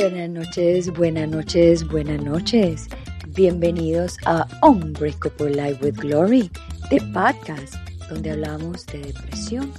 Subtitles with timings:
[0.00, 2.88] Buenas noches, buenas noches, buenas noches.
[3.36, 6.50] Bienvenidos a Unbreakable Life with Glory,
[6.88, 7.74] de podcast,
[8.08, 9.70] donde hablamos de depresión,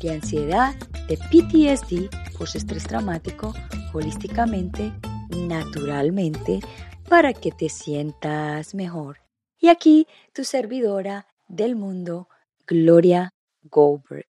[0.00, 0.76] de ansiedad,
[1.08, 2.08] de PTSD,
[2.38, 3.52] post-estrés traumático,
[3.92, 4.92] holísticamente,
[5.36, 6.60] naturalmente,
[7.08, 9.18] para que te sientas mejor.
[9.58, 12.28] Y aquí tu servidora del mundo,
[12.68, 13.34] Gloria
[13.64, 14.28] Goldberg.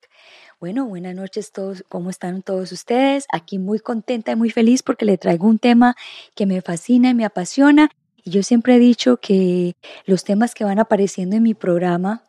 [0.62, 3.26] Bueno, buenas noches todos, ¿cómo están todos ustedes?
[3.30, 5.96] Aquí muy contenta y muy feliz porque le traigo un tema
[6.34, 7.90] que me fascina y me apasiona.
[8.24, 12.24] Y yo siempre he dicho que los temas que van apareciendo en mi programa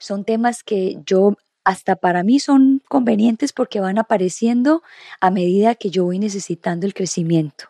[0.00, 4.82] son temas que yo hasta para mí son convenientes porque van apareciendo
[5.20, 7.66] a medida que yo voy necesitando el crecimiento.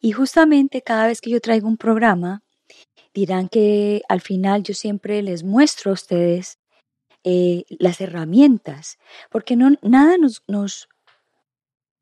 [0.00, 2.44] Y justamente cada vez que yo traigo un programa,
[3.12, 6.58] dirán que al final yo siempre les muestro a ustedes
[7.28, 8.98] eh, las herramientas,
[9.32, 10.88] porque no, nada nos,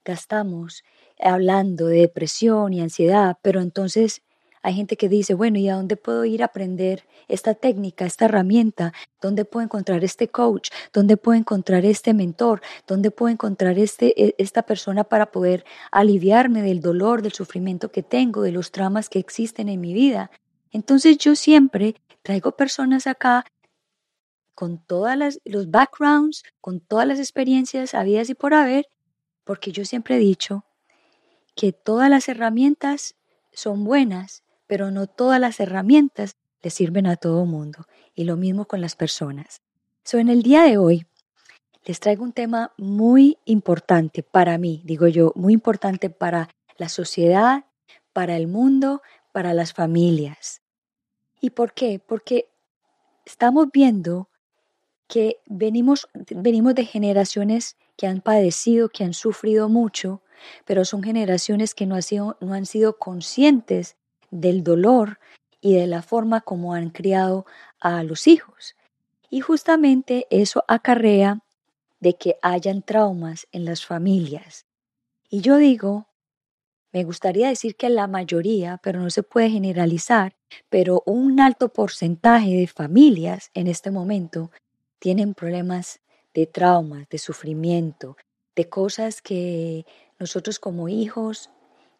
[0.04, 0.84] gastamos
[1.18, 4.20] hablando de depresión y ansiedad, pero entonces
[4.62, 8.26] hay gente que dice, bueno, ¿y a dónde puedo ir a aprender esta técnica, esta
[8.26, 8.92] herramienta?
[9.18, 10.68] ¿Dónde puedo encontrar este coach?
[10.92, 12.60] ¿Dónde puedo encontrar este mentor?
[12.86, 18.02] ¿Dónde puedo encontrar este, e, esta persona para poder aliviarme del dolor, del sufrimiento que
[18.02, 20.30] tengo, de los traumas que existen en mi vida?
[20.70, 23.46] Entonces yo siempre traigo personas acá
[24.54, 28.86] con todos los backgrounds, con todas las experiencias habidas y por haber,
[29.44, 30.64] porque yo siempre he dicho
[31.54, 33.16] que todas las herramientas
[33.52, 37.86] son buenas, pero no todas las herramientas le sirven a todo mundo.
[38.14, 39.60] Y lo mismo con las personas.
[40.02, 41.06] So, en el día de hoy
[41.84, 47.66] les traigo un tema muy importante para mí, digo yo, muy importante para la sociedad,
[48.12, 49.02] para el mundo,
[49.32, 50.62] para las familias.
[51.40, 52.00] ¿Y por qué?
[52.04, 52.48] Porque
[53.26, 54.28] estamos viendo
[55.08, 60.22] que venimos, venimos de generaciones que han padecido, que han sufrido mucho,
[60.64, 63.96] pero son generaciones que no, sido, no han sido conscientes
[64.30, 65.18] del dolor
[65.60, 67.46] y de la forma como han criado
[67.80, 68.76] a los hijos.
[69.30, 71.40] Y justamente eso acarrea
[72.00, 74.66] de que hayan traumas en las familias.
[75.30, 76.06] Y yo digo,
[76.92, 80.36] me gustaría decir que la mayoría, pero no se puede generalizar,
[80.68, 84.50] pero un alto porcentaje de familias en este momento
[85.04, 86.00] tienen problemas
[86.32, 88.16] de traumas, de sufrimiento,
[88.56, 89.84] de cosas que
[90.18, 91.50] nosotros como hijos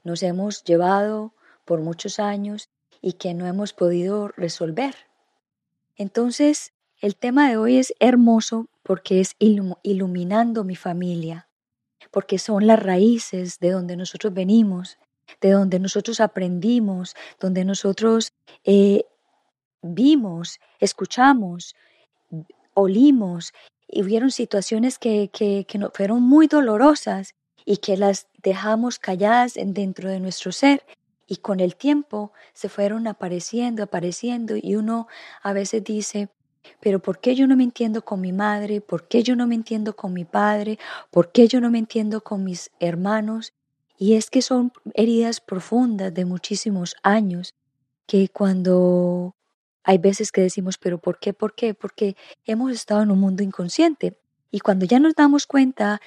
[0.04, 1.34] nos hemos llevado
[1.66, 2.70] por muchos años
[3.02, 4.94] y que no hemos podido resolver.
[5.96, 11.50] Entonces, el tema de hoy es hermoso porque es iluminando mi familia,
[12.10, 14.96] porque son las raíces de donde nosotros venimos,
[15.42, 18.32] de donde nosotros aprendimos, donde nosotros
[18.64, 19.04] eh,
[19.82, 21.74] vimos, escuchamos,
[22.74, 23.52] olimos
[23.88, 30.10] y hubieron situaciones que, que, que fueron muy dolorosas y que las dejamos calladas dentro
[30.10, 30.84] de nuestro ser
[31.26, 35.08] y con el tiempo se fueron apareciendo, apareciendo y uno
[35.42, 36.28] a veces dice,
[36.80, 38.80] pero ¿por qué yo no me entiendo con mi madre?
[38.80, 40.78] ¿Por qué yo no me entiendo con mi padre?
[41.10, 43.52] ¿Por qué yo no me entiendo con mis hermanos?
[43.98, 47.54] Y es que son heridas profundas de muchísimos años
[48.06, 49.34] que cuando
[49.84, 51.32] hay veces que decimos, pero ¿por qué?
[51.34, 51.74] ¿Por qué?
[51.74, 54.18] Porque hemos estado en un mundo inconsciente.
[54.50, 56.00] Y cuando ya nos damos cuenta,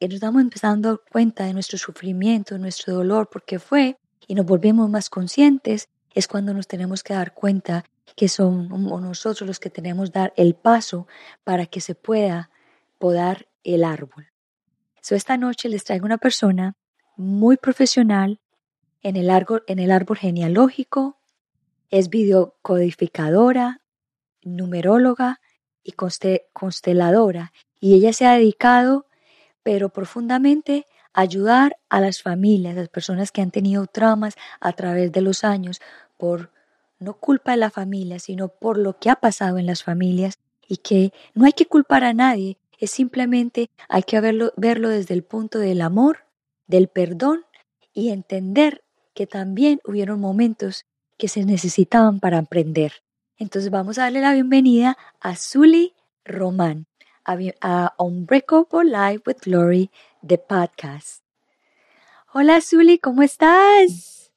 [0.00, 4.88] eh, nos damos empezando cuenta de nuestro sufrimiento, nuestro dolor, porque fue, y nos volvemos
[4.88, 7.84] más conscientes, es cuando nos tenemos que dar cuenta
[8.14, 11.08] que son nosotros los que tenemos que dar el paso
[11.42, 12.50] para que se pueda
[12.98, 14.28] podar el árbol.
[15.00, 16.76] So, esta noche les traigo una persona
[17.16, 18.38] muy profesional
[19.02, 21.18] en el árbol, en el árbol genealógico,
[21.90, 23.80] es videocodificadora,
[24.42, 25.40] numeróloga
[25.82, 29.06] y consteladora, y ella se ha dedicado,
[29.62, 34.72] pero profundamente, a ayudar a las familias, a las personas que han tenido traumas a
[34.72, 35.80] través de los años,
[36.16, 36.50] por
[36.98, 40.78] no culpa de la familia, sino por lo que ha pasado en las familias, y
[40.78, 45.22] que no hay que culpar a nadie, es simplemente hay que verlo, verlo desde el
[45.22, 46.26] punto del amor,
[46.66, 47.44] del perdón
[47.92, 48.82] y entender
[49.14, 52.92] que también hubieron momentos que se necesitaban para aprender.
[53.36, 55.94] Entonces vamos a darle la bienvenida a Zully
[56.24, 56.86] Román,
[57.24, 59.90] a, Unbreakable Life with Glory,
[60.22, 61.22] de podcast.
[62.32, 64.32] Hola Zully, ¿cómo estás?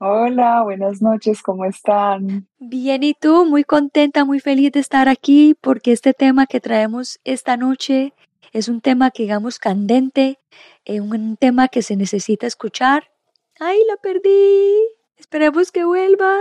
[0.00, 2.46] Hola, buenas noches, ¿cómo están?
[2.58, 3.44] Bien, ¿y tú?
[3.44, 8.14] Muy contenta, muy feliz de estar aquí porque este tema que traemos esta noche
[8.52, 10.38] es un tema que digamos candente,
[10.84, 13.10] es eh, un tema que se necesita escuchar.
[13.58, 14.97] ¡Ay, la perdí!
[15.18, 16.38] Esperemos que vuelva.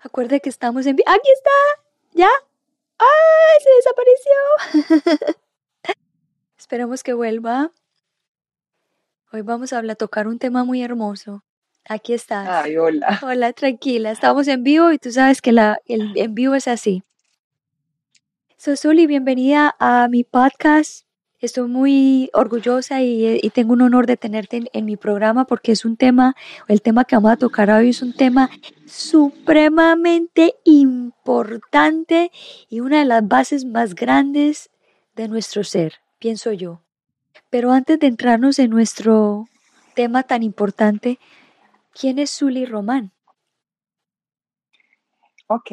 [0.00, 0.96] Acuerde que estamos en...
[1.06, 1.50] ¡Aquí está!
[2.12, 2.30] ¿Ya?
[2.98, 3.58] ¡Ay!
[3.62, 3.70] Se
[4.74, 5.36] desapareció.
[6.58, 7.70] Esperemos que vuelva.
[9.32, 11.44] Hoy vamos a hablar, tocar un tema muy hermoso.
[11.86, 12.48] Aquí estás.
[12.48, 13.20] Ay, hola.
[13.22, 14.10] Hola, tranquila.
[14.10, 17.02] Estamos en vivo y tú sabes que la, el en vivo es así.
[18.56, 21.07] Sosuli, bienvenida a mi podcast.
[21.40, 25.84] Estoy muy orgullosa y, y tengo un honor de tenerte en, mi programa porque es
[25.84, 26.34] un tema,
[26.66, 28.50] el tema que vamos a tocar hoy es un tema
[28.86, 32.32] supremamente importante
[32.68, 34.70] y una de las bases más grandes
[35.14, 36.82] de nuestro ser, pienso yo.
[37.50, 39.46] Pero antes de entrarnos en nuestro
[39.94, 41.20] tema tan importante,
[41.92, 43.12] ¿quién es Zuli Román?
[45.46, 45.70] Ok,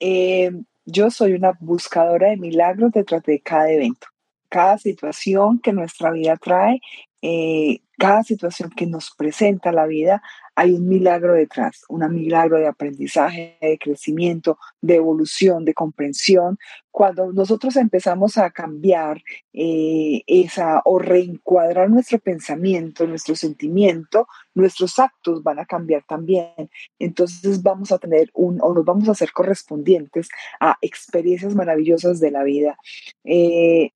[0.00, 0.50] eh,
[0.84, 4.06] yo soy una buscadora de milagros detrás de cada evento,
[4.52, 6.78] cada situación que nuestra vida trae,
[7.22, 10.22] eh, cada situación que nos presenta la vida,
[10.54, 16.58] hay un milagro detrás, un milagro de aprendizaje, de crecimiento, de evolución, de comprensión.
[16.90, 19.22] Cuando nosotros empezamos a cambiar
[19.54, 26.68] eh, esa o reencuadrar nuestro pensamiento, nuestro sentimiento, nuestros actos van a cambiar también.
[26.98, 30.28] Entonces vamos a tener un, o nos vamos a hacer correspondientes
[30.60, 32.76] a experiencias maravillosas de la vida.
[33.24, 33.92] Eh,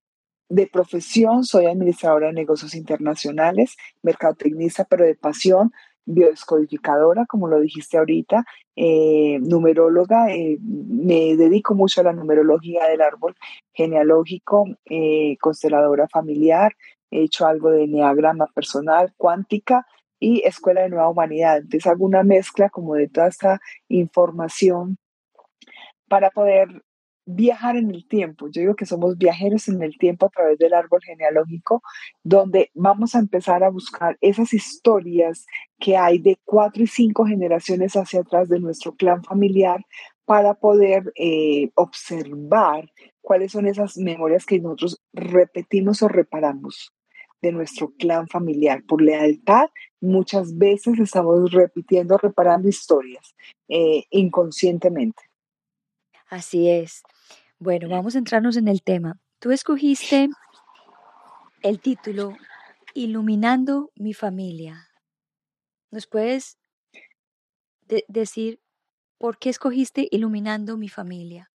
[0.49, 5.71] de profesión soy administradora de negocios internacionales, mercadotecnista, pero de pasión
[6.05, 8.45] biodescodificadora, como lo dijiste ahorita,
[8.75, 13.35] eh, numeróloga, eh, me dedico mucho a la numerología del árbol
[13.73, 16.73] genealógico, eh, consteladora familiar,
[17.11, 19.85] he hecho algo de neagrama personal, cuántica
[20.19, 21.57] y escuela de nueva humanidad.
[21.57, 23.59] Entonces hago una mezcla como de toda esta
[23.89, 24.97] información
[26.07, 26.83] para poder
[27.27, 28.47] viajar en el tiempo.
[28.47, 31.83] Yo digo que somos viajeros en el tiempo a través del árbol genealógico,
[32.23, 35.45] donde vamos a empezar a buscar esas historias
[35.77, 39.85] que hay de cuatro y cinco generaciones hacia atrás de nuestro clan familiar
[40.25, 42.89] para poder eh, observar
[43.21, 46.93] cuáles son esas memorias que nosotros repetimos o reparamos
[47.41, 48.83] de nuestro clan familiar.
[48.87, 49.67] Por lealtad,
[49.99, 53.35] muchas veces estamos repitiendo, reparando historias
[53.67, 55.23] eh, inconscientemente.
[56.29, 57.03] Así es.
[57.59, 59.19] Bueno, vamos a entrarnos en el tema.
[59.39, 60.29] Tú escogiste
[61.63, 62.37] el título
[62.93, 64.89] Iluminando mi familia.
[65.89, 66.59] ¿Nos puedes
[67.87, 68.59] de decir
[69.17, 71.49] por qué escogiste Iluminando mi familia?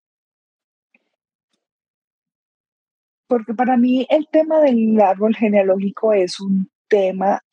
[3.28, 7.44] Porque para mí el tema del árbol genealógico es un tema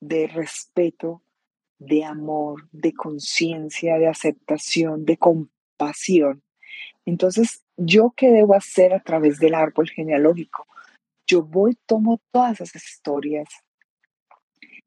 [0.00, 1.22] de respeto,
[1.78, 6.42] de amor, de conciencia, de aceptación, de compasión.
[7.04, 10.66] Entonces, ¿yo qué debo hacer a través del árbol genealógico?
[11.26, 13.48] Yo voy, tomo todas esas historias,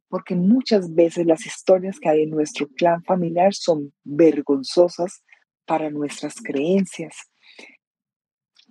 [0.08, 5.24] porque muchas veces las historias que hay en nuestro clan familiar son vergonzosas
[5.66, 7.16] para nuestras creencias.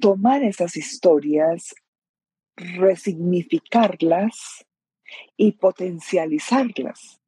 [0.01, 1.75] Tomar esas historias,
[2.57, 4.65] resignificarlas
[5.37, 7.21] y potencializarlas.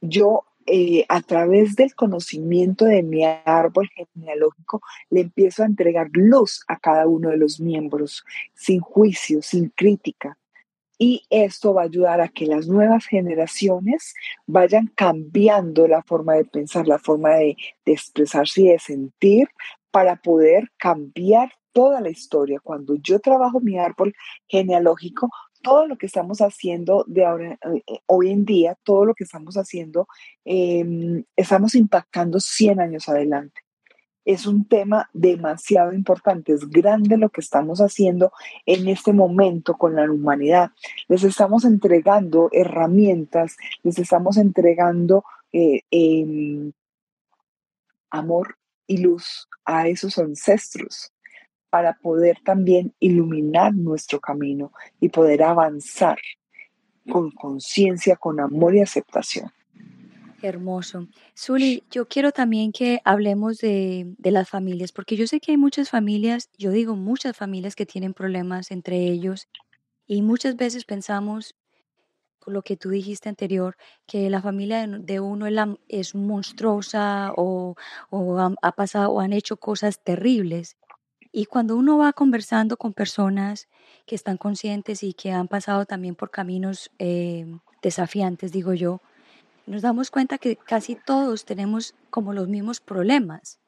[0.00, 4.80] Yo eh, a través del conocimiento de mi árbol genealógico,
[5.10, 8.24] le empiezo a entregar luz a cada uno de los miembros,
[8.54, 10.38] sin juicio, sin crítica.
[10.98, 14.14] Y esto va a ayudar a que las nuevas generaciones
[14.46, 19.48] vayan cambiando la forma de pensar, la forma de, de expresarse y de sentir
[19.90, 22.60] para poder cambiar toda la historia.
[22.60, 24.14] Cuando yo trabajo mi árbol
[24.46, 25.28] genealógico,
[25.62, 29.24] todo lo que estamos haciendo de ahora, eh, eh, hoy en día, todo lo que
[29.24, 30.08] estamos haciendo,
[30.44, 33.62] eh, estamos impactando 100 años adelante.
[34.24, 38.32] Es un tema demasiado importante, es grande lo que estamos haciendo
[38.66, 40.70] en este momento con la humanidad.
[41.08, 46.72] Les estamos entregando herramientas, les estamos entregando eh, eh,
[48.10, 51.11] amor y luz a esos ancestros
[51.72, 56.18] para poder también iluminar nuestro camino y poder avanzar
[57.10, 59.50] con conciencia, con amor y aceptación.
[60.42, 61.08] Hermoso.
[61.34, 65.88] Zuli, yo quiero también que hablemos de, las familias, porque yo sé que hay muchas
[65.88, 69.48] familias, yo digo muchas familias que tienen problemas entre ellos
[70.06, 71.54] y muchas veces pensamos,
[72.38, 75.46] con lo que tú dijiste anterior, que la familia de uno
[75.88, 77.76] es, monstruosa o,
[78.60, 80.76] ha pasado o han hecho cosas terribles.
[81.32, 83.68] Y cuando uno va conversando con personas
[84.06, 87.46] que están conscientes y que han pasado también por caminos eh,
[87.82, 89.00] desafiantes, digo yo,
[89.66, 93.60] nos damos cuenta que casi todos tenemos como los mismos problemas,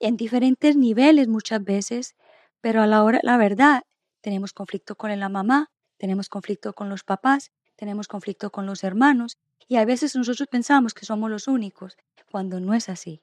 [0.00, 2.16] en diferentes niveles muchas veces,
[2.60, 3.82] pero a la hora, la verdad,
[4.22, 5.68] tenemos conflicto con la mamá,
[5.98, 9.36] tenemos conflicto con los papás, tenemos conflicto con los hermanos,
[9.68, 11.96] y a veces nosotros pensamos que somos los únicos,
[12.30, 13.22] cuando no es así.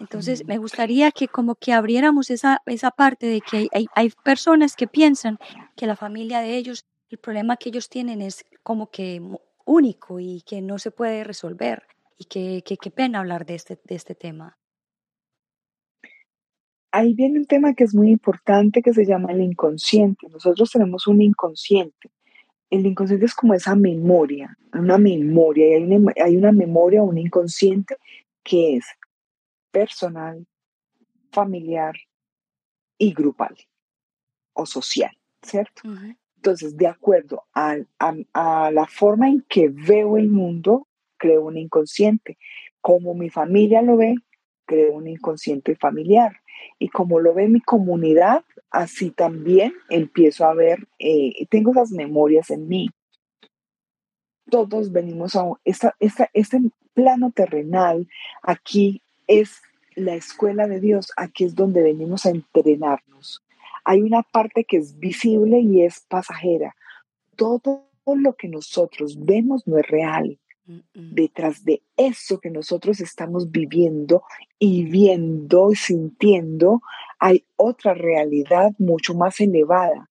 [0.00, 4.76] Entonces, me gustaría que como que abriéramos esa, esa parte de que hay, hay, personas
[4.76, 5.38] que piensan
[5.76, 9.22] que la familia de ellos el problema que ellos tienen es como que
[9.64, 11.82] único y que no se puede resolver.
[12.18, 14.58] Y qué que, pena hablar de este, de este tema.
[16.90, 20.28] Ahí viene un tema que es muy importante que se llama el inconsciente.
[20.28, 22.10] Nosotros tenemos un inconsciente.
[22.70, 27.16] El inconsciente es como esa memoria, una memoria, y hay una, hay una memoria, un
[27.16, 27.96] inconsciente
[28.42, 28.84] que es
[29.70, 30.46] personal,
[31.32, 31.94] familiar
[32.98, 33.56] y grupal
[34.52, 35.82] o social, ¿cierto?
[36.36, 37.76] Entonces, de acuerdo a,
[38.70, 42.38] la forma en que veo el mundo, creo un inconsciente.
[42.80, 44.14] Como mi familia lo ve,
[44.64, 46.36] creo un inconsciente familiar.
[46.78, 52.50] Y como lo ve mi comunidad, así también empiezo a ver, eh, tengo esas memorias
[52.50, 52.88] en mí.
[54.48, 55.94] Todos venimos a esta,
[56.32, 56.60] este
[56.94, 58.08] plano terrenal,
[58.42, 59.62] aquí es
[59.94, 63.44] la escuela de Dios, aquí es donde venimos a entrenarnos
[63.88, 66.76] hay una parte que es visible y es pasajera.
[67.36, 70.38] Todo lo que nosotros vemos no es real.
[70.92, 74.24] Detrás de eso que nosotros estamos viviendo
[74.58, 76.82] y viendo y sintiendo,
[77.18, 80.10] hay otra realidad mucho más elevada.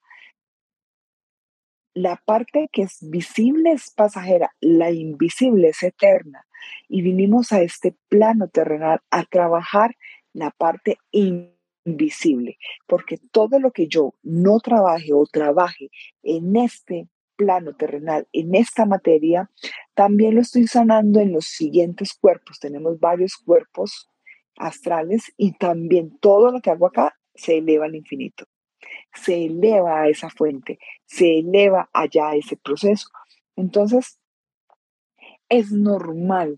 [1.93, 6.47] La parte que es visible es pasajera, la invisible es eterna.
[6.88, 9.96] Y vinimos a este plano terrenal a trabajar
[10.34, 15.90] la parte invisible porque todo lo que yo no trabaje o trabaje
[16.24, 19.50] en este plano terrenal, en esta materia,
[19.94, 22.60] también lo estoy sanando en los siguientes cuerpos.
[22.60, 24.10] Tenemos varios cuerpos
[24.58, 28.46] astrales y también todo lo que hago acá se eleva al infinito,
[29.14, 33.08] se eleva a esa fuente, se eleva allá a ese proceso.
[33.56, 34.20] Entonces,
[35.50, 36.58] es normal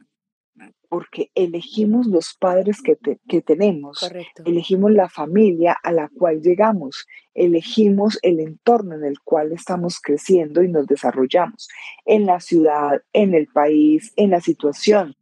[0.90, 2.96] porque elegimos los padres que,
[3.42, 4.12] tenemos,
[4.44, 7.06] elegimos la familia a la cual llegamos,
[7.36, 11.70] elegimos el entorno en el cual estamos creciendo y nos desarrollamos,
[12.06, 15.16] en la ciudad, en el país, en la situación.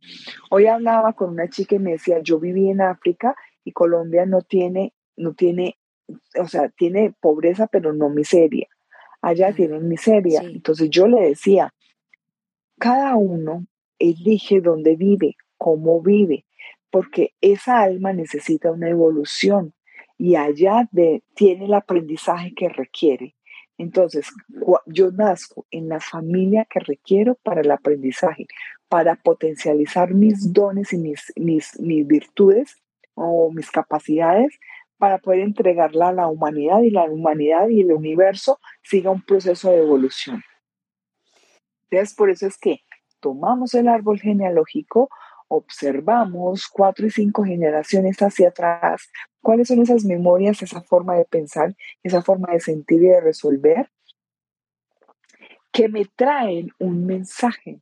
[0.49, 4.41] Hoy hablaba con una chica y me decía, yo viví en África y Colombia no
[4.41, 5.77] tiene, no tiene,
[6.39, 8.67] o sea, tiene pobreza, pero no miseria.
[9.21, 10.41] Allá tienen miseria.
[10.41, 11.73] Entonces yo le decía,
[12.79, 13.65] cada uno
[13.99, 16.45] elige dónde vive, cómo vive,
[16.91, 19.73] porque esa alma necesita una evolución
[20.17, 20.89] y allá
[21.35, 23.35] tiene el aprendizaje que requiere.
[23.77, 24.27] Entonces,
[24.87, 28.47] yo nazco en la familia que requiero para el aprendizaje,
[28.89, 32.75] para potencializar mis dones y mis, mis, mis virtudes
[33.13, 34.59] o mis capacidades
[34.97, 39.69] para poder entregarla a la humanidad y la humanidad y el universo siga un proceso
[39.69, 40.41] de evolución.
[41.89, 42.81] Entonces, por eso es que
[43.19, 45.09] tomamos el árbol genealógico,
[45.47, 49.09] observamos cuatro y cinco generaciones hacia atrás,
[49.41, 53.89] cuáles son esas memorias, esa forma de pensar, esa forma de sentir y de resolver,
[55.71, 57.81] que me traen un mensaje,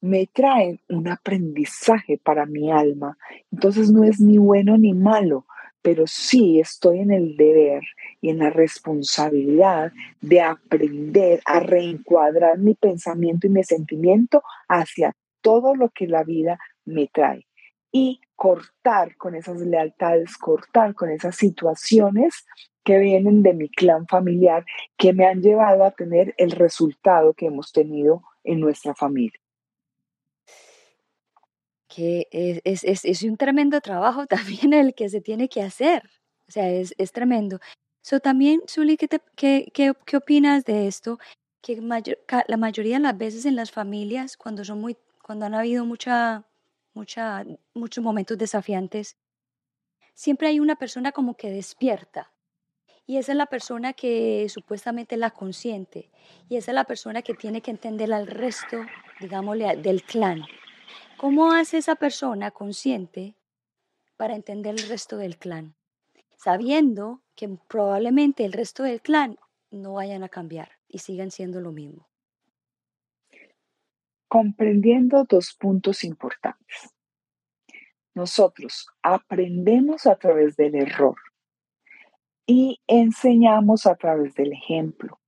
[0.00, 3.16] me traen un aprendizaje para mi alma.
[3.50, 5.46] Entonces no es ni bueno ni malo,
[5.82, 7.82] pero sí estoy en el deber
[8.20, 15.74] y en la responsabilidad de aprender a reencuadrar mi pensamiento y mi sentimiento hacia todo
[15.74, 17.46] lo que la vida me trae
[17.90, 22.46] y cortar con esas lealtades, cortar con esas situaciones
[22.84, 24.64] que vienen de mi clan familiar
[24.96, 29.41] que me han llevado a tener el resultado que hemos tenido en nuestra familia.
[31.94, 34.26] Que es, es, un tremendo trabajo
[34.66, 36.08] también el que se tiene que hacer.
[36.48, 37.58] O sea, es, tremendo.
[38.02, 41.18] So, también, Zuli, ¿qué, qué, qué, opinas de esto?
[41.60, 41.80] Que
[42.48, 46.44] la mayoría de las veces en las familias, cuando son muy cuando han habido mucha,
[46.94, 47.44] mucha,
[47.74, 49.16] muchos momentos desafiantes,
[50.14, 52.32] siempre hay una persona como que despierta.
[53.06, 56.10] Y esa es la persona que supuestamente es la consciente.
[56.48, 58.78] Y esa es la persona que tiene que entender al resto,
[59.20, 60.44] digámosle, del clan.
[61.22, 63.36] ¿Cómo hace esa persona consciente
[64.18, 65.76] para entender el resto del clan?
[66.36, 69.38] Sabiendo que probablemente el resto del clan
[69.70, 72.12] no vayan a cambiar y sigan siendo lo mismo
[74.32, 76.94] comprendiendo dos puntos importantes.
[78.14, 81.16] Nosotros aprendemos a través del error
[82.46, 85.20] y enseñamos a través del ejemplo.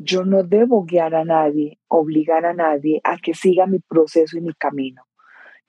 [0.00, 4.40] Yo no debo guiar a nadie, obligar a nadie a que siga mi proceso y
[4.40, 5.05] mi camino.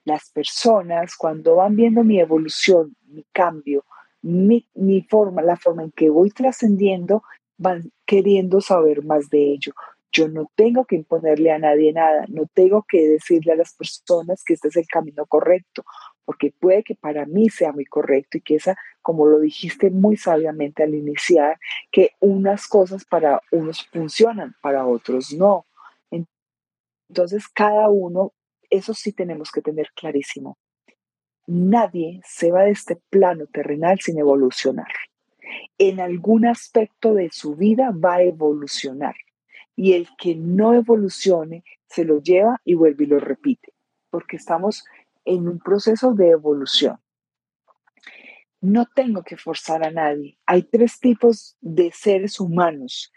[0.07, 3.83] Las personas cuando van viendo mi evolución, mi cambio,
[4.21, 7.23] mi, forma, la forma en que voy trascendiendo,
[7.57, 9.73] van queriendo saber más de ello.
[10.13, 14.45] Yo no tengo que imponerle a nadie nada, no tengo que decirle a las personas
[14.45, 15.83] que este es el camino correcto,
[16.23, 20.15] porque puede que para mí sea muy correcto y que esa, como lo dijiste muy
[20.15, 21.59] sabiamente al iniciar,
[21.91, 25.65] que unas cosas para unos funcionan, para otros no.
[27.09, 28.31] Entonces, cada uno,
[28.69, 30.57] eso sí tenemos que tener clarísimo.
[31.47, 34.91] Nadie se va de este plano terrenal sin evolucionar.
[35.77, 39.15] En algún aspecto de su vida va a evolucionar.
[39.75, 43.73] Y el que no evolucione se lo lleva y vuelve y lo repite,
[44.09, 44.83] porque estamos
[45.23, 46.97] en un proceso de evolución.
[48.59, 50.37] No tengo que forzar a nadie.
[50.45, 53.13] Hay tres tipos de seres humanos,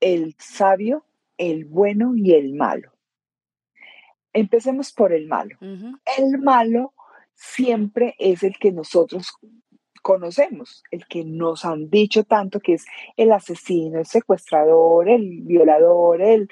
[0.00, 1.06] el sabio,
[1.38, 2.95] el bueno y el malo.
[4.36, 5.56] Empecemos por el malo.
[5.60, 6.94] El malo
[7.34, 9.32] siempre es el que nosotros
[10.02, 16.22] conocemos, el que nos han dicho tanto que es el asesino, el secuestrador, el violador,
[16.22, 16.48] el,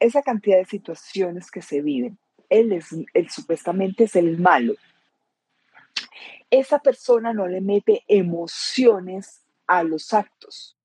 [0.00, 2.18] esa cantidad de situaciones que se viven
[2.48, 4.74] él, es, él supuestamente es el malo.
[6.50, 10.76] Esa persona no le mete emociones a los actos.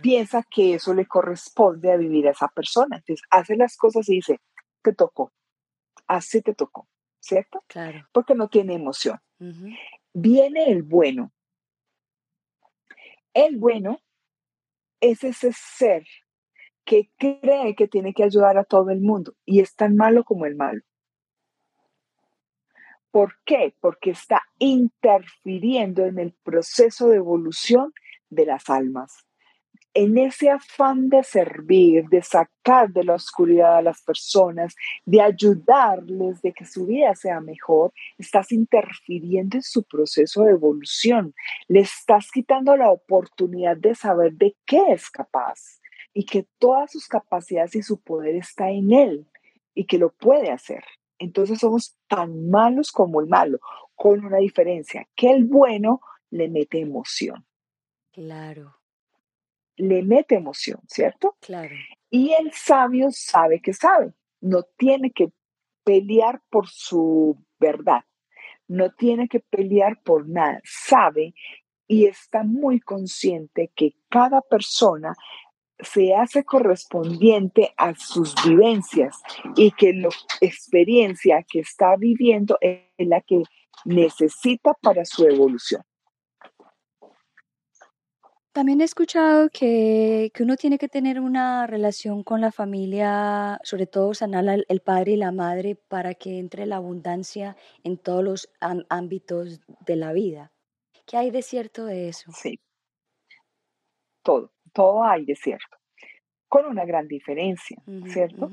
[0.00, 2.96] Piensa que eso le corresponde a vivir a esa persona.
[2.96, 4.40] Entonces hace las cosas y dice,
[4.84, 5.32] te tocó,
[6.06, 6.86] así te tocó,
[7.18, 7.64] ¿cierto?
[7.66, 8.06] Claro.
[8.12, 9.18] Porque no tiene emoción.
[10.12, 11.32] Viene el bueno.
[13.32, 13.98] El bueno
[15.00, 16.04] es ese ser
[16.84, 20.44] que cree que tiene que ayudar a todo el mundo y es tan malo como
[20.46, 20.82] el malo.
[23.10, 23.74] ¿Por qué?
[23.80, 27.92] Porque está interfiriendo en el proceso de evolución
[28.28, 29.24] de las almas
[29.94, 34.74] en ese afán de servir, de sacar de la oscuridad a las personas,
[35.04, 41.32] de ayudarles, de que su vida sea mejor, estás interfiriendo en su proceso de evolución.
[41.68, 45.80] Le estás quitando la oportunidad de saber de qué es capaz
[46.12, 49.26] y que todas sus capacidades y su poder está en él
[49.74, 50.84] y que lo puede hacer.
[51.18, 53.60] Entonces somos tan malos como el malo,
[53.94, 57.46] con una diferencia, que el bueno le mete emoción.
[58.10, 58.83] Claro
[59.76, 61.36] le mete emoción, ¿cierto?
[61.40, 61.74] Claro.
[62.10, 65.32] Y el sabio sabe que sabe, no tiene que
[65.84, 68.04] pelear por su verdad,
[68.68, 71.34] no tiene que pelear por nada, sabe
[71.86, 75.14] y está muy consciente que cada persona
[75.80, 79.20] se hace correspondiente a sus vivencias
[79.56, 80.08] y que la
[80.40, 83.42] experiencia que está viviendo es la que
[83.84, 85.82] necesita para su evolución.
[88.54, 94.14] También he escuchado que, uno tiene que tener una relación con la familia, sobre todo
[94.14, 98.48] sanar el padre y la madre para que entre la abundancia en todos los
[98.88, 100.52] ámbitos de la vida.
[101.04, 102.30] ¿Qué hay de cierto de eso?
[102.30, 102.60] Sí,
[104.22, 105.76] todo, todo hay de cierto,
[106.48, 108.52] con una gran diferencia, ¿cierto?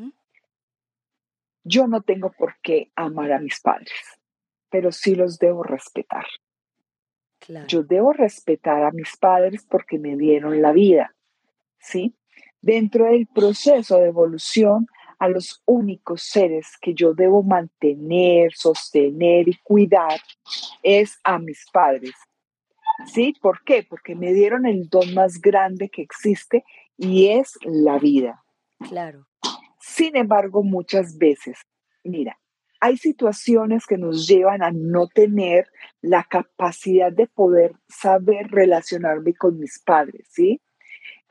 [1.64, 4.20] Yo no tengo por qué amar a mis padres,
[4.68, 6.26] pero sí los debo respetar.
[7.68, 11.14] Yo debo respetar a mis padres porque me dieron la vida,
[11.80, 12.16] ¿sí?
[12.62, 14.88] Dentro del proceso de evolución,
[15.22, 20.20] a los únicos seres que yo debo mantener, sostener y cuidar
[20.82, 22.14] es a mis padres.
[23.06, 23.36] ¿Sí?
[23.40, 23.86] ¿Por qué?
[23.88, 26.64] Porque me dieron el don más grande que existe
[26.98, 28.44] y es la vida.
[28.80, 29.28] Claro.
[29.80, 31.60] Sin embargo, muchas veces,
[32.04, 32.40] mira,
[32.82, 35.68] hay situaciones que nos llevan a no tener
[36.02, 40.60] la capacidad de poder saber relacionarme con mis padres, ¿sí?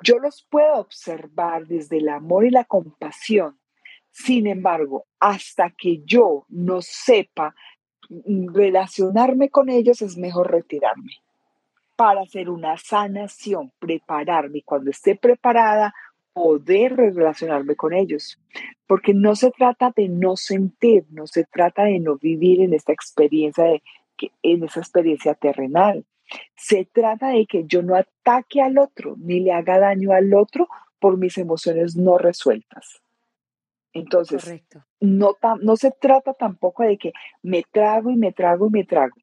[0.02, 3.58] Yo los puedo observar desde el amor y la compasión.
[4.10, 7.54] Sin embargo, hasta que yo no sepa
[8.08, 11.12] relacionarme con ellos, es mejor retirarme
[11.96, 14.62] para hacer una sanación, prepararme.
[14.64, 15.92] Cuando esté preparada,
[16.32, 18.38] poder relacionarme con ellos,
[18.86, 22.92] porque no se trata de no sentir, no se trata de no vivir en esta
[22.92, 23.82] experiencia de
[24.42, 26.04] en esa experiencia terrenal.
[26.54, 30.68] Se trata de que yo no ataque al otro ni le haga daño al otro
[30.98, 33.02] por mis emociones no resueltas.
[33.92, 34.62] Entonces,
[35.00, 37.12] no, no se trata tampoco de que
[37.42, 39.16] me trago y me trago y me trago.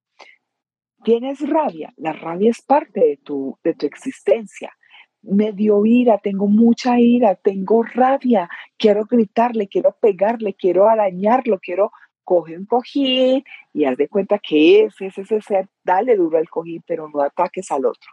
[1.04, 4.74] Tienes rabia, la rabia es parte de tu, de tu existencia
[5.22, 11.92] me dio ira, tengo mucha ira, tengo rabia, quiero gritarle, quiero pegarle, quiero arañarlo, quiero
[12.24, 16.50] coger un cojín y haz de cuenta que ese es ese ser, dale duro al
[16.50, 18.12] cojín, pero no ataques al otro.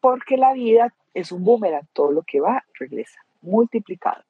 [0.00, 4.22] Porque la vida es un boomerang, todo lo que va regresa, multiplicado.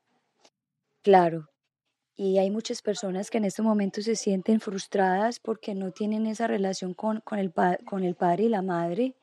[1.03, 1.49] Claro.
[2.17, 6.47] Y hay muchas personas que en este momento se sienten frustradas porque no tienen esa
[6.47, 7.53] relación con, con, el,
[7.85, 9.15] con el padre y la madre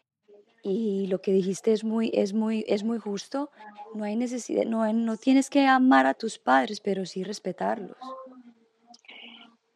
[0.63, 3.49] y lo que dijiste es muy, es muy, es muy justo.
[3.95, 7.97] No hay necesidad, no, no tienes que amar a tus padres, pero sí respetarlos.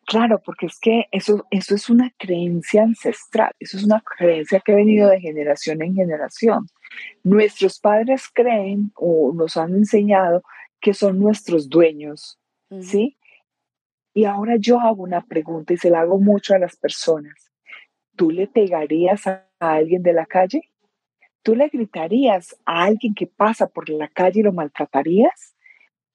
[0.07, 4.71] Claro, porque es que eso, eso es una creencia ancestral, eso es una creencia que
[4.71, 6.67] ha venido de generación en generación.
[7.23, 10.43] Nuestros padres creen o nos han enseñado
[10.79, 12.39] que son nuestros dueños,
[12.81, 13.17] ¿sí?
[14.13, 17.51] Y ahora yo hago una pregunta y se la hago mucho a las personas.
[18.15, 20.61] ¿Tú le pegarías a alguien de la calle?
[21.45, 25.55] ¿Tú le gritarías a alguien que pasa por la calle y lo maltratarías?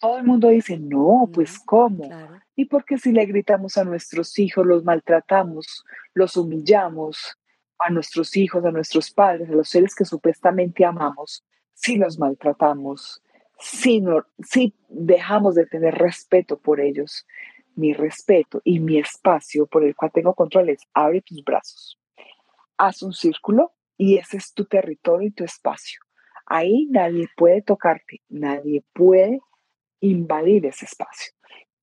[0.01, 2.09] todo el mundo dice, no, pues ¿cómo?
[2.57, 7.37] ¿Y porque si le gritamos a nuestros hijos, los maltratamos, los humillamos,
[7.79, 13.23] a nuestros hijos, a nuestros padres, a los seres que supuestamente amamos, si los maltratamos,
[13.59, 17.27] si, no, si dejamos de tener respeto por ellos?
[17.77, 22.01] Mi respeto y mi espacio por el cual tengo control es abre tus brazos,
[22.79, 26.01] haz un círculo y ese es tu territorio y tu espacio.
[26.47, 29.41] Ahí nadie puede tocarte, nadie puede
[30.01, 31.35] invadir ese espacio.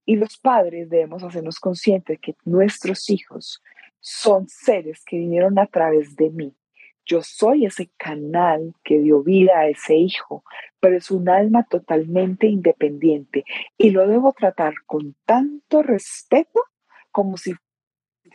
[0.06, 3.62] Y los padres debemos hacernos conscientes que nuestros hijos
[4.00, 6.56] son seres que vinieron a través de mí.
[7.04, 10.42] Yo soy ese canal que dio vida a ese hijo,
[10.80, 13.44] pero es un alma totalmente independiente
[13.76, 16.62] y lo debo tratar con tanto respeto
[17.10, 17.52] como si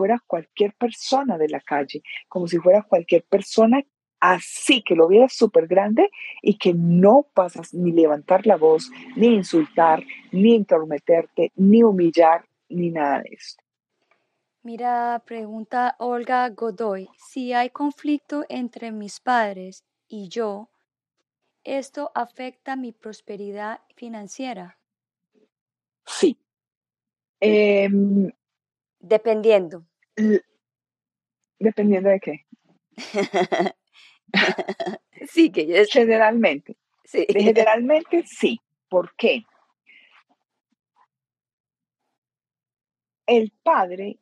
[0.02, 3.84] fuera cualquier persona de la calle, como si fuera cualquier persona
[4.20, 6.10] así que lo vieras súper grande
[6.42, 12.90] y que no pasas ni levantar la voz, ni insultar, ni intrometerte, ni humillar, ni
[12.90, 13.64] nada de esto.
[14.64, 20.70] Mira, pregunta Olga Godoy, si hay conflicto entre mis padres y yo,
[21.64, 24.80] ¿esto afecta mi prosperidad financiera?
[26.06, 26.38] Sí.
[27.40, 28.32] Em,
[29.00, 29.84] dependiendo.
[31.60, 32.46] Dependiendo de qué.
[35.32, 35.86] sí, que.
[35.90, 36.78] Generalmente.
[37.06, 37.26] Sí.
[37.30, 38.60] Generalmente sí.
[38.90, 39.44] ¿Por qué?
[43.26, 44.20] El padre,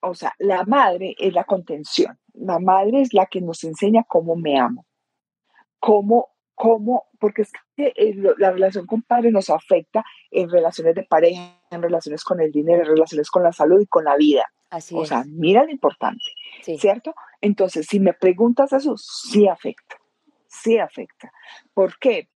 [0.00, 2.18] o sea, la madre es la contención.
[2.34, 4.86] La madre es la que nos enseña cómo me amo.
[5.78, 6.29] Cómo,
[6.60, 11.58] cómo, porque es que eh, la relación con padre nos afecta en relaciones de pareja,
[11.70, 14.44] en relaciones con el dinero, en relaciones con la salud y con la vida.
[14.68, 16.22] Así o sea, mira lo importante,
[16.78, 17.14] ¿cierto?
[17.40, 19.96] Entonces, si me preguntas eso, sí afecta,
[20.48, 21.32] sí afecta.
[21.72, 22.28] ¿Por qué?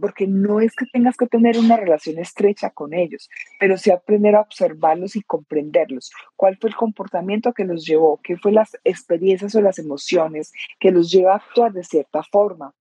[0.00, 4.36] Porque no es que tengas que tener una relación estrecha con ellos, pero sí aprender
[4.36, 6.12] a observarlos y comprenderlos.
[6.36, 8.20] ¿Cuál fue el comportamiento que los llevó?
[8.22, 12.72] ¿Qué fue las experiencias o las emociones que los lleva a actuar de cierta forma?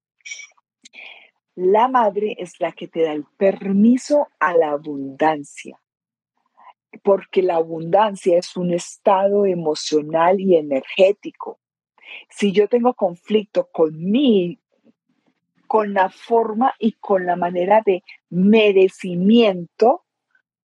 [1.56, 5.80] La madre es la que te da el permiso a la abundancia
[7.04, 11.60] porque la abundancia es un estado emocional y energético.
[12.30, 14.60] Si yo tengo conflicto con mí,
[15.68, 20.04] con la forma y con la manera de merecimiento,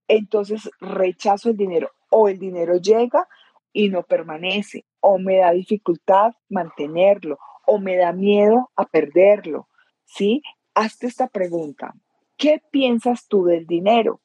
[0.08, 3.28] entonces rechazo el dinero o el dinero llega
[3.74, 9.68] y no permanece o me da dificultad mantenerlo o me da miedo a perderlo,
[10.06, 10.44] ¿sí?
[10.74, 11.94] Hazte esta pregunta.
[12.38, 14.22] ¿Qué piensas tú del dinero?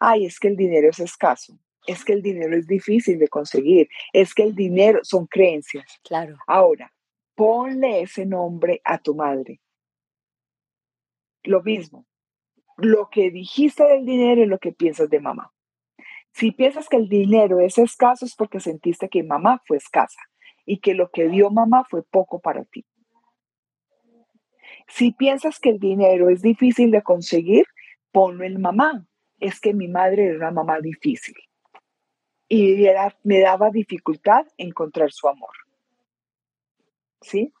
[0.00, 3.88] ay, es que el dinero es escaso, es que el dinero es difícil de conseguir,
[4.12, 6.00] es que el dinero son creencias.
[6.02, 6.36] Claro.
[6.46, 6.92] Ahora,
[7.36, 9.60] ponle ese nombre a tu madre.
[11.44, 12.06] Lo mismo,
[12.76, 15.52] lo que dijiste del dinero y lo que piensas de mamá.
[16.32, 20.20] Si piensas que el dinero es escaso es porque sentiste que mamá fue escasa
[20.64, 22.86] y que lo que dio mamá fue poco para ti.
[24.90, 27.64] Si piensas que el dinero es difícil de conseguir,
[28.12, 29.06] ponlo en mamá
[29.40, 31.34] es que mi madre era una mamá difícil
[32.48, 32.84] y
[33.22, 35.54] me daba dificultad encontrar su amor.
[37.20, 37.52] ¿Sí?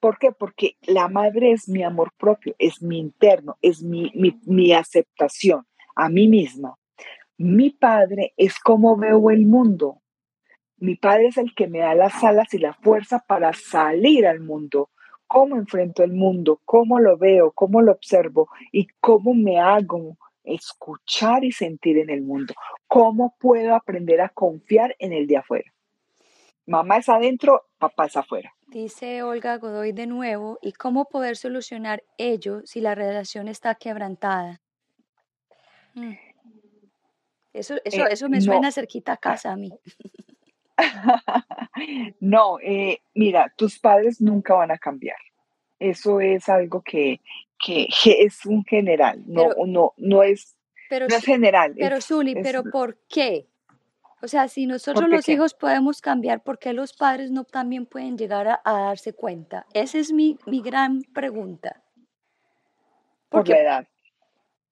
[0.00, 0.32] ¿Por qué?
[0.32, 5.66] Porque la madre es mi amor propio, es mi interno, es mi, mi aceptación
[5.96, 6.76] a mí misma.
[7.38, 10.02] Mi padre es como veo el mundo.
[10.76, 14.40] Mi padre es el que me da las alas y la fuerza para salir al
[14.40, 14.90] mundo.
[15.26, 16.60] ¿Cómo enfrento el mundo?
[16.64, 17.52] ¿Cómo lo veo?
[17.52, 18.48] ¿Cómo lo observo?
[18.72, 22.54] ¿Y cómo me hago escuchar y sentir en el mundo.
[22.86, 25.72] ¿Cómo puedo aprender a confiar en el de afuera?
[26.66, 28.54] Mamá es adentro, papá es afuera.
[28.68, 34.60] Dice Olga Godoy de nuevo, ¿y cómo poder solucionar ello si la relación está quebrantada?
[35.94, 36.14] Mm.
[37.52, 39.70] Eso, eso, eh, eso me suena cerquita a casa a mí.
[42.20, 45.18] no, eh, mira, tus padres nunca van a cambiar.
[45.78, 47.20] Eso es algo que,
[47.64, 50.56] que, es un general, no, no, no es,
[50.88, 51.74] pero, no es general.
[51.76, 53.48] Pero Zuli, pero ¿por qué?
[54.22, 58.16] O sea, si nosotros los hijos podemos cambiar, ¿por qué los padres no también pueden
[58.16, 59.66] llegar a, darse cuenta?
[59.74, 61.82] Esa es mi, mi gran pregunta.
[63.28, 63.88] por la edad.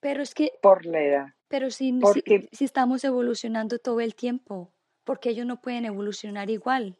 [0.01, 0.53] Pero es que...
[0.63, 1.27] Por la edad.
[1.49, 4.73] Pero si, Porque, si, si estamos evolucionando todo el tiempo,
[5.05, 6.97] ¿por qué ellos no pueden evolucionar igual?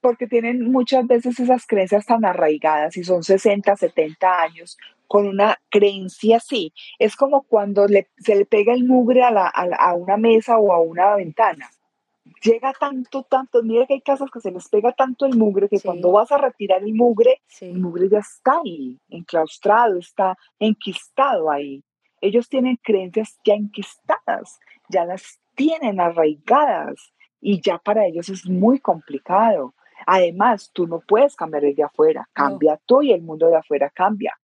[0.00, 5.58] porque tienen muchas veces esas creencias tan arraigadas y son 60, 70 años con una
[5.70, 6.72] creencia así.
[6.98, 10.72] Es como cuando le- se le pega el mugre a, la- a una mesa o
[10.72, 11.70] a una ventana.
[12.42, 15.80] Llega tanto, tanto, mira que hay casas que se les pega tanto el mugre que
[15.80, 20.36] cuando Sí, vas a retirar el mugre, el sí, mugre ya está ahí, enclaustrado, está
[20.58, 21.84] enquistado ahí.
[22.20, 28.78] Ellos tienen creencias ya enquistadas, ya las tienen arraigadas y ya para ellos es muy
[28.78, 29.74] complicado.
[30.06, 33.56] Además, tú no puedes cambiar el de afuera, no, cambia tú y el mundo de
[33.56, 34.38] afuera cambia.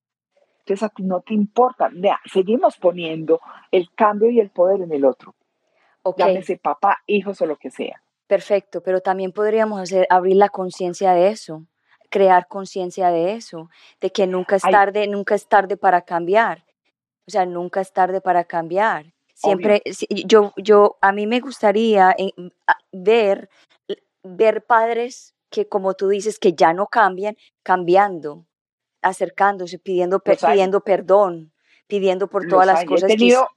[0.60, 1.90] Entonces a ti no te importa.
[2.30, 3.40] Seguimos poniendo
[3.70, 5.34] el cambio y el poder en el otro,
[6.02, 8.02] ok, llámese papá, hijos o lo que sea.
[8.26, 11.64] perfecto, pero también podríamos hacer, abrir la conciencia de eso,
[12.10, 16.64] crear conciencia de eso, de que nunca es tarde, nunca es tarde para cambiar.
[17.26, 19.12] O sea, nunca es tarde para cambiar.
[19.38, 22.32] Siempre, si- yo, yo, a mí me gustaría eh,
[22.66, 23.48] a- ver,
[24.24, 28.46] ver padres que, como tú dices, que ya no cambian, cambiando,
[29.00, 31.52] acercándose, pidiendo, hay, pidiendo perdón,
[31.86, 32.84] pidiendo por todas las hay.
[32.84, 33.48] He cosas que tenido,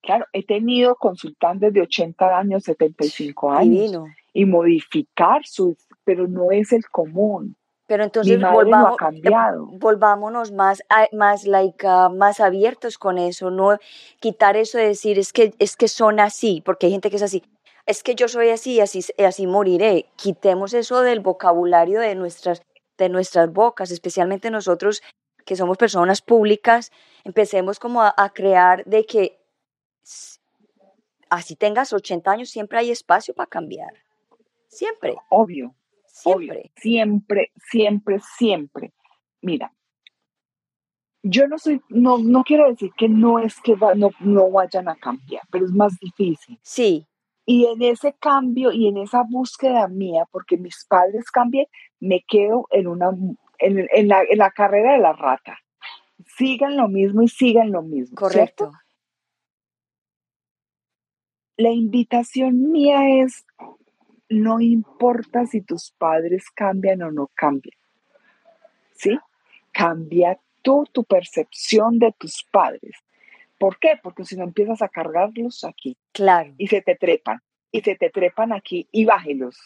[0.00, 4.06] claro, he tenido consultantes de 80 años, 75 años Divino.
[4.32, 7.54] y modificar sus, pero no es el común.
[7.86, 8.52] Pero entonces no
[9.78, 13.76] volvámonos más, más, like, ah, más abiertos con eso, no
[14.20, 17.22] quitar eso de decir es que, es que son así, porque hay gente que es
[17.22, 17.42] así,
[17.86, 20.06] es que yo soy así, así, así moriré.
[20.16, 22.62] Quitemos eso del vocabulario de nuestras,
[22.96, 25.02] de nuestras bocas, especialmente nosotros
[25.44, 26.90] que somos personas públicas,
[27.24, 29.38] empecemos como a, a crear de que
[31.28, 33.92] así tengas 80 años, siempre hay espacio para cambiar,
[34.68, 35.74] siempre, Obvio,
[36.24, 36.72] obvio, siempre.
[36.76, 38.92] siempre, siempre, siempre.
[39.42, 39.72] Mira,
[41.22, 44.88] yo no soy, no, no quiero decir que no es que va- no, no vayan
[44.88, 46.58] a cambiar, pero es más difícil.
[46.62, 47.06] Sí,
[47.46, 51.66] Y en ese cambio y en esa búsqueda mía, porque mis padres cambien,
[52.00, 53.10] me quedo en una
[53.58, 55.58] en, en la, en la carrera de la rata.
[56.36, 58.66] Sigan lo mismo y sigan lo mismo, ¿cierto?
[58.66, 58.72] correcto.
[61.56, 63.44] La invitación mía es,
[64.42, 67.78] no importa si tus padres cambian o no cambian,
[68.94, 69.18] ¿sí?
[69.72, 72.96] Cambia tú tu percepción de tus padres.
[73.58, 73.98] ¿Por qué?
[74.02, 78.10] Porque si no empiezas a cargarlos aquí Claro, y se te trepan, y se te
[78.10, 79.56] trepan aquí y bájelos,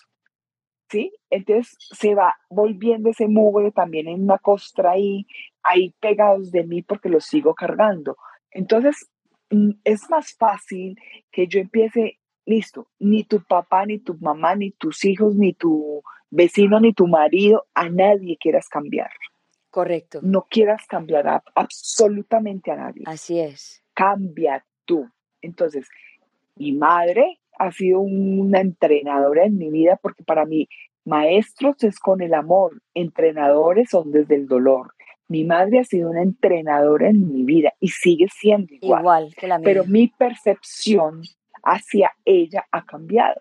[0.90, 1.12] ¿sí?
[1.30, 5.26] Entonces se va volviendo ese mugre también en una costra ahí,
[5.62, 8.16] ahí pegados de mí porque los sigo cargando.
[8.50, 9.10] Entonces
[9.50, 10.98] mm, es más fácil
[11.30, 12.17] que yo empiece,
[12.48, 17.06] listo, ni tu papá, ni tu mamá, ni tus hijos, ni tu vecino, ni tu
[17.06, 19.10] marido, a nadie quieras cambiar.
[19.70, 20.20] correcto.
[20.22, 23.02] No quieras cambiar a absolutamente a nadie.
[23.06, 23.82] Así es.
[23.94, 25.08] Cambia tú.
[25.42, 25.86] Entonces,
[26.56, 30.68] mi madre ha sido una entrenadora en mi vida porque para mí
[31.04, 34.94] maestros es con el amor, entrenadores son desde el dolor.
[35.28, 39.46] Mi madre ha sido una entrenadora en mi vida y sigue siendo igual, Igual que
[39.46, 39.92] la pero mía.
[39.92, 41.22] mi percepción
[41.68, 43.40] hacia ella ha cambiado,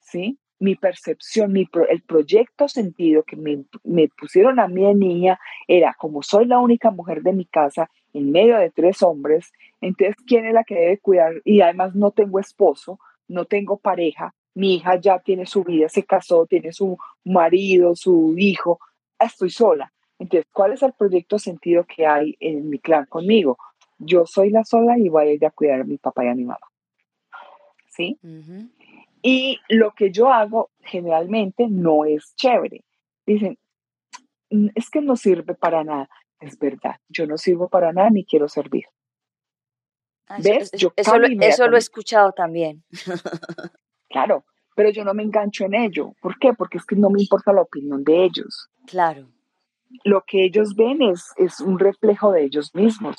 [0.00, 0.38] ¿sí?
[0.58, 5.94] Mi percepción, mi el proyecto sentido que me, me pusieron a mí de niña era
[5.98, 10.44] como soy la única mujer de mi casa en medio de tres hombres, entonces ¿quién
[10.46, 11.34] es la que debe cuidar?
[11.44, 16.04] Y además no tengo esposo, no tengo pareja, mi hija ya tiene su vida, se
[16.04, 18.80] casó, tiene su marido, su hijo,
[19.18, 19.92] estoy sola.
[20.18, 23.56] Entonces, ¿cuál es el proyecto sentido que hay en mi clan conmigo?
[23.98, 26.34] Yo soy la sola y voy a ir a cuidar a mi papá y a
[26.34, 26.69] mi mamá.
[29.22, 32.84] Y lo que yo hago generalmente no es chévere.
[33.26, 33.58] Dicen,
[34.50, 36.08] "Mm, es que no sirve para nada.
[36.40, 38.84] Es verdad, yo no sirvo para nada ni quiero servir.
[40.26, 40.70] Ah, Eso, ¿Ves?
[40.72, 42.82] es- Yo eso, lo, eso lo he escuchado también.
[44.08, 46.14] Claro, pero yo no me engancho en ello.
[46.20, 46.52] ¿Por qué?
[46.52, 48.68] Porque es que no me importa la opinión de ellos.
[48.86, 49.28] Claro,
[50.04, 53.16] Lo que ellos ven es, es un reflejo de ellos mismos,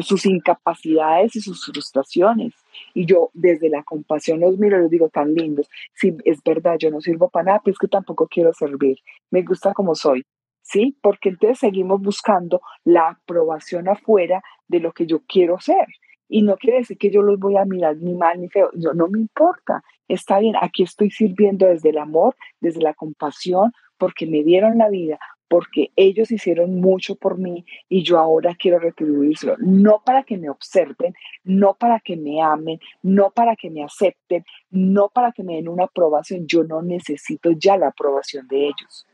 [0.00, 2.54] sus incapacidades y sus frustraciones.
[2.94, 5.68] Y yo desde la compasión los miro y les digo, tan lindos.
[5.92, 8.98] Sí, es verdad, yo no sirvo para nada, pero es que tampoco quiero servir.
[9.30, 10.24] Me gusta como soy.
[10.62, 10.96] ¿Sí?
[11.00, 15.86] Porque entonces seguimos buscando la aprobación afuera de lo que yo quiero ser.
[16.28, 18.70] Y no quiere decir que yo los voy a mirar ni mal ni feo.
[18.74, 19.84] Yo no me importa.
[20.08, 24.88] Está bien, aquí estoy sirviendo desde el amor, desde la compasión, porque me dieron la
[24.88, 29.56] vida, porque ellos hicieron mucho por mí y yo ahora quiero retribuírselo.
[29.58, 34.44] No para que me observen, no para que me amen, no para que me acepten,
[34.70, 36.46] no para que me den una aprobación.
[36.46, 39.06] Yo no necesito ya la aprobación de ellos.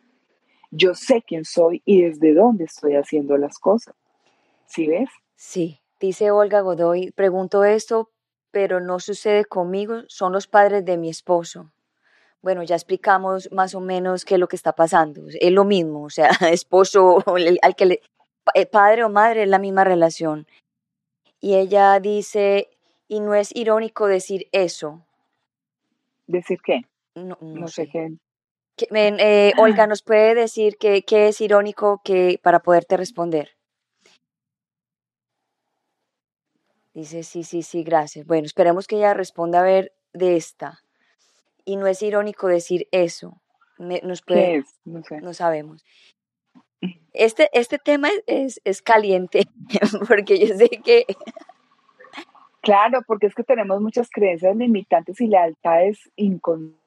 [0.71, 3.95] Yo sé quién soy y desde dónde estoy haciendo las cosas.
[4.67, 5.11] ¿Sí ves?
[5.37, 8.11] sí, Dice Olga Godoy, pregunto esto,
[8.51, 11.71] pero no sucede conmigo, son los padres de mi esposo.
[12.43, 15.23] Bueno, ya explicamos más o menos qué es lo que está pasando.
[15.29, 18.01] Es lo mismo, o sea, esposo al que le,
[18.55, 20.47] eh, padre o madre es la misma relación.
[21.41, 22.69] Y ella dice,
[23.09, 25.05] y no es irónico decir eso.
[26.27, 26.83] ¿Decir qué?
[27.15, 27.89] No, no, sé.
[27.89, 28.17] qué.
[28.91, 33.57] Eh, Olga, ¿nos puede decir qué, qué es irónico que, para poderte responder?
[36.95, 38.27] Dice, sí, sí, sí, gracias.
[38.27, 40.82] Bueno, esperemos que ella responda a ver de esta.
[41.65, 43.41] Y no es irónico decir eso.
[43.79, 44.65] nos puede.
[44.85, 45.21] No sé.
[45.21, 45.85] No sabemos.
[47.15, 49.47] Este, este tema es, es caliente,
[50.09, 51.05] porque yo sé que...
[52.61, 56.81] Claro, porque es que tenemos muchas creencias limitantes y lealtades inconscientes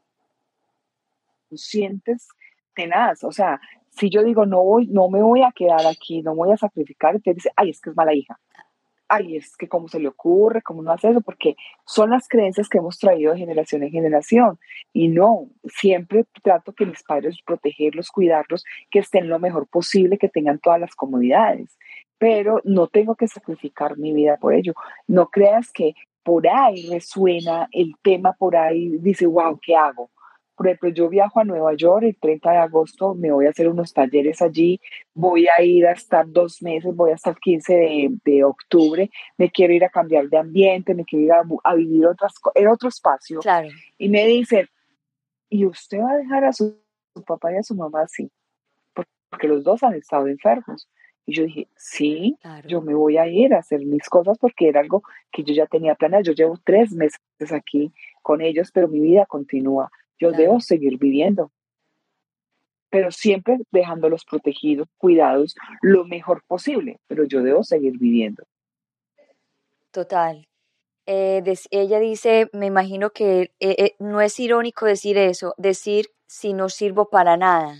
[2.73, 3.23] tenaz.
[3.23, 3.61] O sea,
[3.91, 7.21] si yo digo, no voy, no me voy a quedar aquí, no voy a sacrificar,
[7.21, 8.37] te dice, ay, es que es mala hija
[9.07, 12.69] ay, es que cómo se le ocurre, cómo no hace eso, porque son las creencias
[12.69, 14.59] que hemos traído de generación en generación.
[14.93, 20.29] Y no, siempre trato que mis padres protegerlos, cuidarlos, que estén lo mejor posible, que
[20.29, 21.77] tengan todas las comodidades.
[22.17, 24.73] Pero no tengo que sacrificar mi vida por ello.
[25.07, 30.09] No creas que por ahí resuena el tema, por ahí dice, wow, ¿qué hago?
[30.55, 33.67] Por ejemplo, yo viajo a Nueva York el 30 de agosto, me voy a hacer
[33.67, 34.79] unos talleres allí,
[35.13, 39.73] voy a ir a estar dos meses, voy a estar 15 de, octubre, me quiero
[39.73, 43.39] ir a cambiar de ambiente, me quiero ir a, vivir otras, en otro espacio.
[43.41, 43.67] Claro.
[43.97, 44.67] Y me dicen,
[45.49, 46.77] ¿y usted va a dejar a su,
[47.25, 48.31] papá y a su mamá así?
[49.29, 50.87] Porque los dos han estado enfermos.
[51.25, 52.37] Y yo dije, sí,
[52.67, 55.65] yo me voy a ir a hacer mis cosas porque era algo que yo ya
[55.65, 56.23] tenía planeado.
[56.23, 57.19] Yo llevo tres meses
[57.51, 57.91] aquí
[58.21, 59.91] con ellos, pero mi vida continúa.
[60.19, 61.51] Yo debo seguir viviendo,
[62.89, 68.43] pero siempre dejándolos protegidos, cuidados, lo mejor posible, pero yo debo seguir viviendo.
[69.91, 70.47] Total.
[71.05, 76.53] Eh, ella dice, me imagino que eh, eh, no es irónico decir eso, decir si
[76.53, 77.75] no sirvo para nada.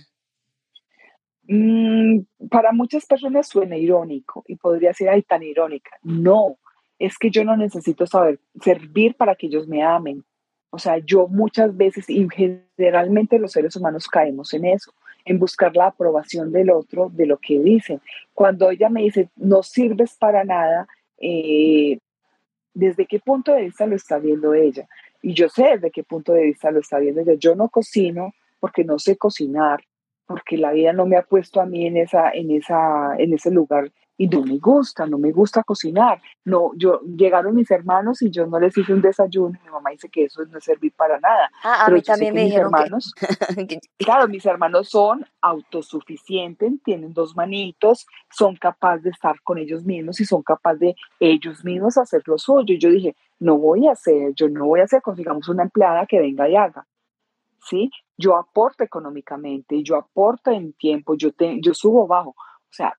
[1.48, 2.20] Mm,
[2.50, 5.98] para muchas personas suena irónico y podría ser ahí tan irónica.
[6.02, 6.58] No,
[6.98, 10.24] es que yo no necesito saber servir para que ellos me amen.
[10.76, 14.92] O sea, yo muchas veces y generalmente los seres humanos caemos en eso,
[15.24, 18.02] en buscar la aprobación del otro, de lo que dicen.
[18.34, 20.86] Cuando ella me dice, no sirves para nada,
[21.16, 21.98] eh,
[22.74, 24.86] ¿desde qué punto de vista lo está viendo ella?
[25.22, 27.36] Y yo sé desde qué punto de vista lo está viendo ella.
[27.38, 29.80] Yo no cocino porque no sé cocinar,
[30.26, 33.50] porque la vida no me ha puesto a mí en, esa, en, esa, en ese
[33.50, 36.20] lugar y no me gusta, no me gusta cocinar.
[36.44, 39.58] No, yo llegaron mis hermanos y yo no les hice un desayuno.
[39.64, 41.50] Mi mamá dice que eso no es servir para nada.
[41.62, 43.14] Ah, a mí también me dijeron hermanos,
[43.98, 50.20] claro, mis hermanos son autosuficientes, tienen dos manitos, son capaces de estar con ellos mismos
[50.20, 52.74] y son capaces de ellos mismos hacer lo suyo.
[52.74, 56.06] Y yo dije, no voy a hacer, yo no voy a hacer, consigamos una empleada
[56.06, 56.86] que venga y haga.
[57.68, 57.90] ¿Sí?
[58.16, 62.30] Yo aporto económicamente, yo aporto en tiempo, yo, te, yo subo bajo.
[62.30, 62.94] O sea,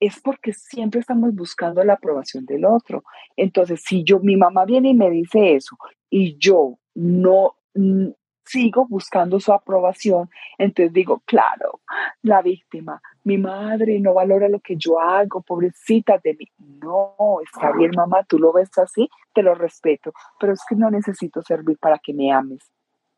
[0.00, 3.04] es porque siempre estamos buscando la aprobación del otro.
[3.36, 5.76] Entonces, si yo, mi mamá viene y me dice eso
[6.10, 8.08] y yo no mm,
[8.44, 11.80] sigo buscando su aprobación, entonces digo, claro,
[12.22, 16.46] la víctima, mi madre no valora lo que yo hago, pobrecita de mí.
[16.58, 20.90] No, está bien, mamá, tú lo ves así, te lo respeto, pero es que no
[20.90, 22.70] necesito servir para que me ames.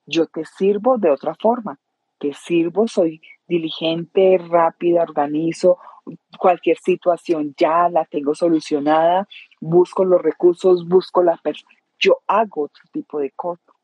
[0.07, 1.79] Yo te sirvo de otra forma.
[2.19, 5.79] Te sirvo, soy diligente, rápida, organizo,
[6.39, 9.29] cualquier situación ya la tengo solucionada,
[9.61, 13.75] busco los recursos, busco la persona, yo hago otro tipo de cosas,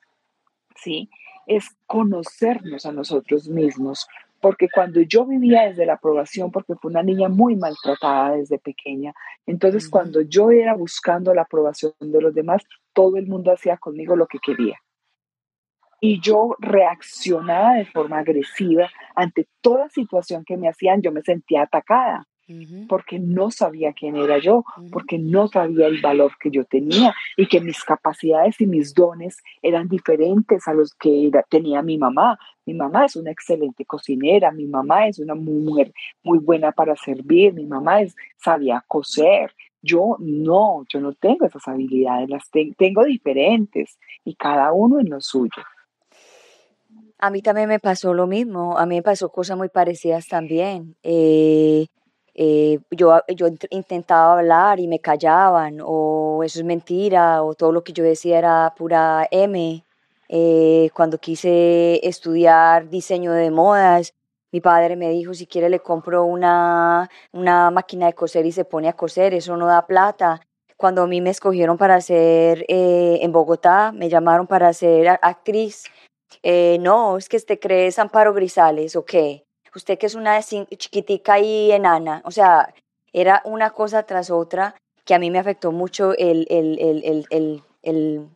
[0.76, 1.10] ¿sí?
[1.46, 4.06] Es conocernos a nosotros mismos,
[4.40, 9.14] porque cuando yo vivía desde la aprobación, porque fue una niña muy maltratada desde pequeña,
[9.46, 14.16] entonces cuando yo era buscando la aprobación de los demás, todo el mundo hacía conmigo
[14.16, 14.78] lo que quería
[16.00, 21.62] y yo reaccionaba de forma agresiva ante toda situación que me hacían, yo me sentía
[21.62, 22.26] atacada
[22.88, 27.46] porque no sabía quién era yo, porque no sabía el valor que yo tenía y
[27.46, 32.38] que mis capacidades y mis dones eran diferentes a los que tenía mi mamá.
[32.66, 35.92] Mi mamá es una excelente cocinera, mi mamá es una mujer
[36.22, 39.54] muy buena para servir, mi mamá es, sabía coser.
[39.80, 45.20] Yo no, yo no tengo esas habilidades, las tengo diferentes y cada uno en lo
[45.20, 45.62] suyo.
[47.18, 50.96] A mí también me pasó lo mismo, a mí me pasó cosas muy parecidas también.
[51.02, 51.86] Eh,
[52.34, 57.84] eh, yo, yo intentaba hablar y me callaban, o eso es mentira, o todo lo
[57.84, 59.84] que yo decía era pura M.
[60.28, 64.14] Eh, cuando quise estudiar diseño de modas,
[64.52, 68.64] mi padre me dijo, si quiere le compro una, una máquina de coser y se
[68.64, 70.40] pone a coser, eso no da plata
[70.76, 75.84] cuando a mí me escogieron para ser eh, en Bogotá, me llamaron para ser actriz.
[76.42, 79.44] Eh, no, es que te crees Amparo Grisales, ¿o qué?
[79.74, 82.22] Usted que es una chiquitica y enana.
[82.24, 82.72] O sea,
[83.12, 84.74] era una cosa tras otra
[85.04, 88.28] que a mí me afectó mucho el, el, el, el, el,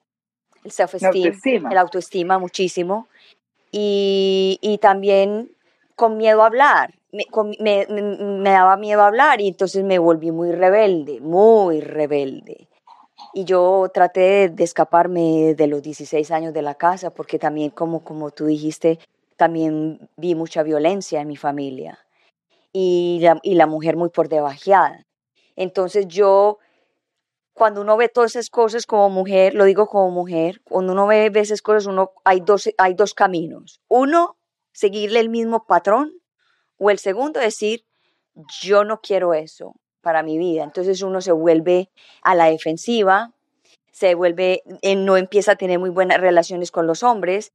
[0.64, 3.09] el self-esteem, el autoestima muchísimo.
[3.70, 5.53] Y, y también
[5.94, 11.20] con miedo a hablar me, me, daba miedo hablar y entonces me volví muy rebelde,
[11.20, 12.68] muy rebelde.
[13.34, 18.02] Y yo traté de, escaparme de los 16 años de la casa porque también, como,
[18.02, 18.98] como tú dijiste,
[19.36, 21.98] también vi mucha violencia en mi familia
[22.72, 25.06] y la, y la mujer muy por debajeada.
[25.56, 26.58] Entonces yo,
[27.52, 31.30] cuando uno ve todas esas cosas como mujer, lo digo como mujer, cuando uno ve
[31.34, 33.80] esas cosas, uno, hay, dos, hay dos caminos.
[33.88, 34.38] Uno,
[34.72, 36.12] seguirle el mismo patrón
[36.78, 37.84] o el segundo, decir,
[38.62, 39.74] yo no quiero eso
[40.09, 40.64] para mi vida.
[40.64, 41.90] Entonces uno se vuelve
[42.22, 43.34] a la defensiva,
[43.90, 44.62] se vuelve,
[44.96, 47.52] no empieza a tener muy buenas relaciones con los hombres.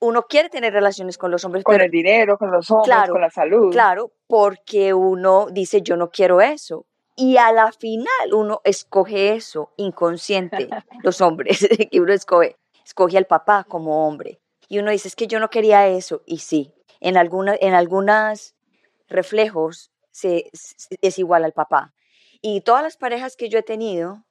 [0.00, 1.62] Uno quiere tener relaciones con los hombres.
[1.62, 3.70] Con el dinero, con los hombres, con la salud.
[3.72, 6.86] Claro, porque uno dice, yo no quiero eso.
[7.14, 10.66] Y a la final uno escoge eso, inconsciente,
[11.02, 12.56] los hombres, que uno escoge,
[12.86, 14.40] escoge al papá como hombre.
[14.66, 16.22] Y uno dice, es que yo no quería eso.
[16.24, 18.54] Y sí, en, alguna, en algunos
[19.10, 21.94] reflejos es igual al papá.
[22.42, 24.24] Y todas las parejas que yo he tenido,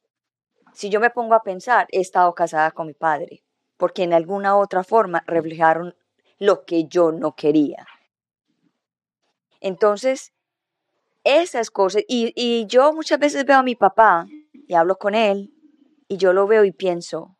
[0.74, 3.44] si yo me pongo a pensar, he estado casada con mi padre,
[3.78, 5.96] porque en alguna otra forma reflejaron
[6.38, 7.86] lo que yo no quería.
[9.62, 10.34] Entonces,
[11.24, 15.54] esas cosas, y, y yo muchas veces veo a mi papá y hablo con él,
[16.08, 17.38] y yo lo veo y pienso,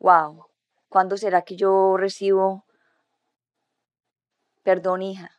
[0.00, 0.46] wow,
[0.88, 2.64] ¿cuándo será que yo recibo
[4.68, 5.37] perdón hija.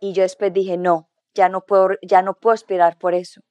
[0.00, 3.42] Y yo después dije, no, ya no puedo, ya no puedo esperar por eso,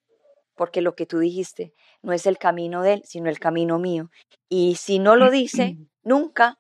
[0.56, 4.10] porque lo que tú dijiste no es el camino de él, sino el camino mío.
[4.50, 6.60] Y si no lo dice nunca,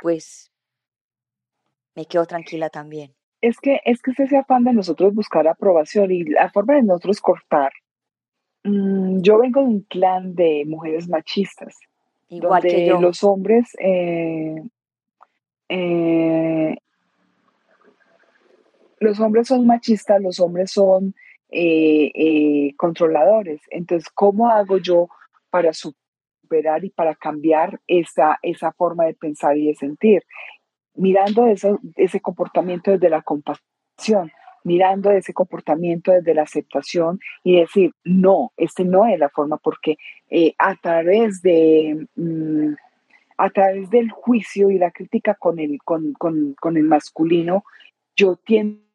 [0.00, 0.52] pues
[1.94, 3.14] me quedo tranquila también.
[3.40, 6.82] Es que, es que es ese afán de nosotros buscar aprobación y la forma de
[6.82, 7.72] nosotros cortar.
[8.64, 11.76] Mm, yo vengo de un clan de mujeres machistas.
[12.28, 13.00] Igual donde que yo.
[13.00, 14.62] Los hombres eh,
[15.68, 16.76] eh,
[18.98, 21.14] los hombres son machistas, los hombres son
[21.50, 23.60] eh, eh, controladores.
[23.70, 25.08] Entonces, ¿cómo hago yo
[25.50, 30.22] para superar y para cambiar esa, esa forma de pensar y de sentir?
[30.94, 34.32] Mirando ese comportamiento desde la compasión,
[34.64, 39.96] mirando ese comportamiento desde la aceptación y decir, no, este no es la forma, porque
[40.30, 42.06] eh, a través de...
[42.16, 42.74] Mm,
[43.38, 47.64] a través del juicio y la crítica con el, con, con, con el masculino,
[48.16, 48.85] yo tiendo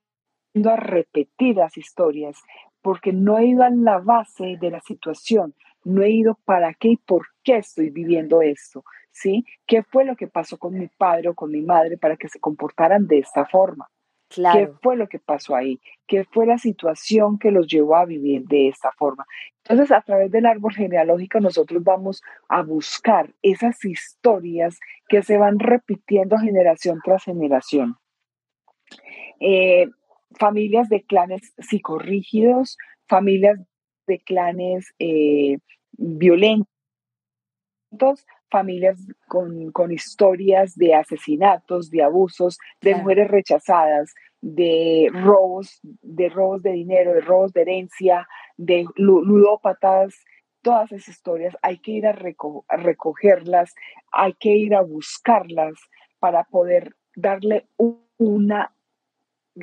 [0.53, 2.37] a repetir las historias
[2.81, 6.89] porque no he ido a la base de la situación, no he ido para qué
[6.89, 9.45] y por qué estoy viviendo esto, ¿sí?
[9.65, 12.39] ¿Qué fue lo que pasó con mi padre o con mi madre para que se
[12.39, 13.89] comportaran de esta forma?
[14.33, 15.81] ¿Qué fue lo que pasó ahí?
[16.07, 19.25] ¿Qué fue la situación que los llevó a vivir de esta forma?
[19.65, 24.79] Entonces, a través del árbol genealógico, nosotros vamos a buscar esas historias
[25.09, 27.97] que se van repitiendo generación tras generación.
[29.41, 29.89] Eh,
[30.39, 32.77] familias de clanes psicorrígidos,
[33.07, 33.59] familias
[34.07, 35.57] de clanes eh,
[35.93, 36.67] violentos,
[38.49, 46.71] familias con, historias de asesinatos, de abusos, de mujeres rechazadas, de robos, de robos de
[46.71, 48.27] dinero, de robos de herencia,
[48.57, 50.15] de ludópatas,
[50.61, 51.55] todas esas historias.
[51.61, 52.15] Hay que ir a,
[52.67, 53.73] a recogerlas,
[54.11, 55.73] hay que ir a buscarlas
[56.19, 57.67] para poder darle
[58.17, 58.73] una,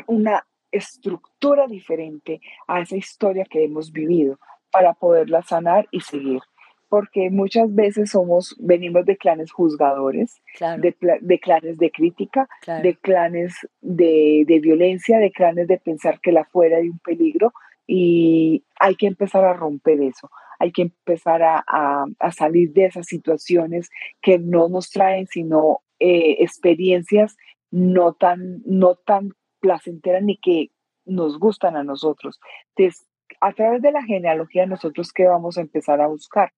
[0.06, 4.38] una estructura diferente a esa historia que hemos vivido
[4.70, 6.40] para poderla sanar y seguir.
[6.88, 10.40] Porque muchas veces somos, venimos de clanes juzgadores,
[10.78, 12.48] de, clanes de crítica,
[12.82, 17.52] de clanes de, violencia, de clanes de pensar que la fuera hay un peligro
[17.86, 23.90] y hay que empezar a romper eso, hay que empezar a, salir de esas situaciones
[24.22, 27.36] que no nos traen sino eh, experiencias
[27.70, 30.70] no tan, no tan placenteras ni que
[31.04, 32.38] nos gustan a nosotros.
[32.76, 33.06] Entonces,
[33.40, 36.52] a través de la genealogía, nosotros qué vamos a empezar a buscar?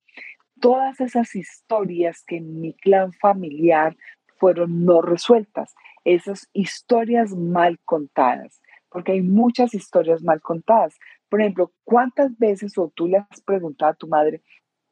[0.61, 3.97] Todas esas historias que en mi clan familiar
[4.39, 5.75] fueron no resueltas,
[6.05, 10.99] esas historias mal contadas, porque hay muchas historias mal contadas.
[11.29, 14.43] Por ejemplo, ¿cuántas veces o tú le has preguntado a tu madre,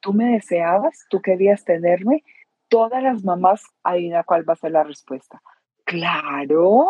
[0.00, 2.22] tú me deseabas, tú querías tenerme?
[2.68, 5.40] Todas las mamás, adivina cuál va a ser la respuesta.
[5.84, 6.86] Claro,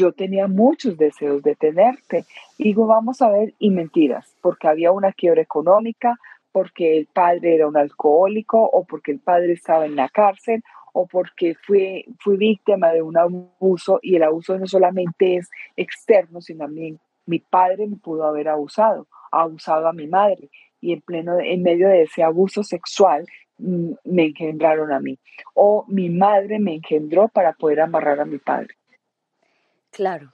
[0.00, 2.24] yo tenía muchos deseos de tenerte.
[2.58, 6.16] digo, vamos a ver, y mentiras, porque había una quiebra económica,
[6.52, 11.06] porque el padre era un alcohólico o porque el padre estaba en la cárcel o
[11.06, 16.64] porque fui, fui víctima de un abuso y el abuso no solamente es externo, sino
[16.64, 20.48] también mi padre me pudo haber abusado, abusado a mi madre
[20.80, 23.26] y en pleno en medio de ese abuso sexual
[23.58, 25.18] mm, me engendraron a mí
[25.54, 28.79] o mi madre me engendró para poder amarrar a mi padre.
[29.90, 30.32] Claro.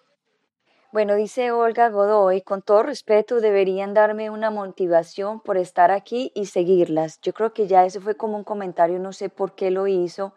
[0.93, 6.47] Bueno, dice Olga Godoy, con todo respeto, deberían darme una motivación por estar aquí y
[6.47, 7.21] seguirlas.
[7.21, 10.33] Yo creo que ya ese fue como un comentario, no sé por qué lo hizo.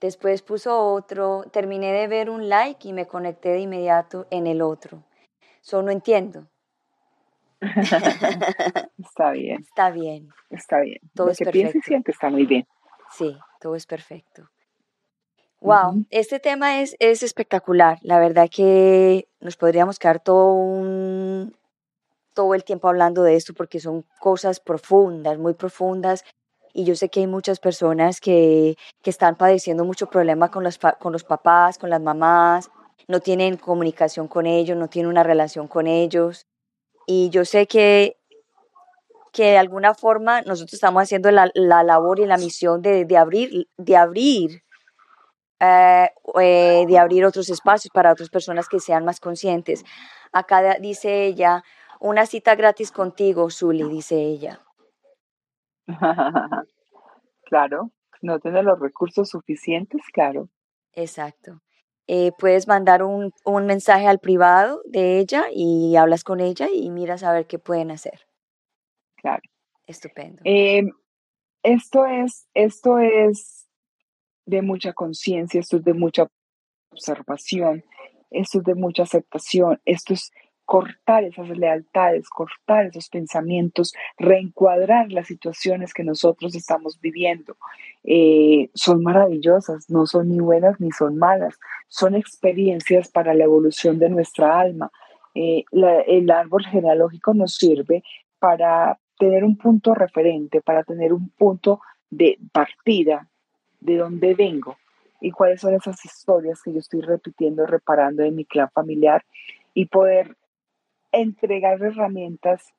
[0.00, 4.62] Después puso otro, terminé de ver un like y me conecté de inmediato en el
[4.62, 5.02] otro.
[5.60, 6.46] Solo no entiendo.
[8.98, 9.60] está bien.
[9.60, 10.28] Está bien.
[10.50, 11.00] Está bien.
[11.14, 11.78] Todo Lo es que perfecto.
[11.78, 12.66] y siente está muy bien.
[13.10, 14.48] Sí, todo es perfecto.
[15.62, 17.98] Wow, este tema es, es espectacular.
[18.00, 21.54] La verdad que nos podríamos quedar todo, un,
[22.32, 26.24] todo el tiempo hablando de esto porque son cosas profundas, muy profundas.
[26.72, 30.78] Y yo sé que hay muchas personas que, que están padeciendo mucho problema con los,
[30.98, 32.70] con los papás, con las mamás,
[33.06, 36.46] no tienen comunicación con ellos, no tienen una relación con ellos.
[37.06, 38.16] Y yo sé que,
[39.30, 43.16] que de alguna forma nosotros estamos haciendo la, la labor y la misión de, de
[43.18, 44.62] abrir, de abrir
[45.60, 46.08] eh,
[46.40, 49.84] eh, de abrir otros espacios para otras personas que sean más conscientes.
[50.32, 51.62] Acá dice ella,
[52.00, 54.62] una cita gratis contigo, Zuli, dice ella.
[57.44, 57.90] claro,
[58.22, 60.48] no tiene los recursos suficientes, claro.
[60.94, 61.60] Exacto.
[62.06, 66.88] Eh, puedes mandar un, un, mensaje al privado de ella y hablas con ella y
[66.90, 68.26] miras a ver qué pueden hacer.
[69.16, 69.42] Claro.
[69.86, 70.42] Estupendo.
[71.62, 73.69] esto es, esto es
[74.50, 76.28] de mucha conciencia, esto es de mucha
[76.92, 77.84] observación,
[78.30, 80.30] esto es de mucha aceptación, esto es
[80.70, 87.56] cortar esas lealtades, cortar esos pensamientos, reencuadrar las situaciones que nosotros estamos viviendo.
[88.04, 93.98] Eh, son maravillosas, no son ni buenas ni son malas, son experiencias para la evolución
[93.98, 94.92] de nuestra alma.
[95.34, 98.04] Eh, el árbol genealógico nos sirve
[98.38, 101.80] para tener un punto referente, para tener un punto
[102.10, 103.29] de partida
[103.80, 104.76] de dónde vengo
[105.20, 109.24] y cuáles son esas historias que yo estoy repitiendo, reparando en mi clan familiar
[109.74, 110.36] y poder
[111.12, 112.72] entregar herramientas,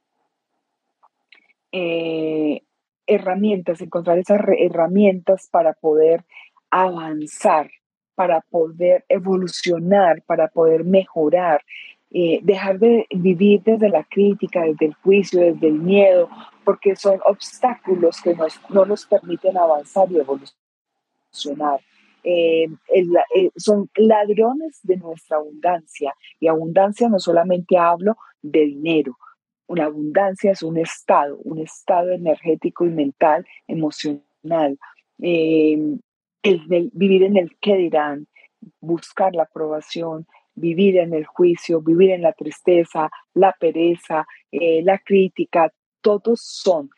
[1.71, 2.61] eh,
[3.05, 6.23] herramientas, encontrar esas herramientas para poder
[6.69, 7.69] avanzar,
[8.15, 11.61] para poder evolucionar, para poder mejorar,
[12.11, 16.29] eh, dejar de vivir desde la crítica, desde el juicio, desde el miedo,
[16.63, 20.60] porque son obstáculos que nos, no nos permiten avanzar y evolucionar.
[22.23, 26.13] Eh, eh, son ladrones de nuestra abundancia.
[26.39, 29.17] Y abundancia no solamente hablo de dinero,
[29.67, 34.77] una abundancia es un estado, un estado energético y mental, emocional.
[35.21, 35.97] Eh,
[36.93, 38.27] vivir en el qué dirán,
[38.81, 45.71] buscar la aprobación, vivir en el juicio, vivir en la tristeza, la pereza, la crítica,
[46.01, 46.89] todos son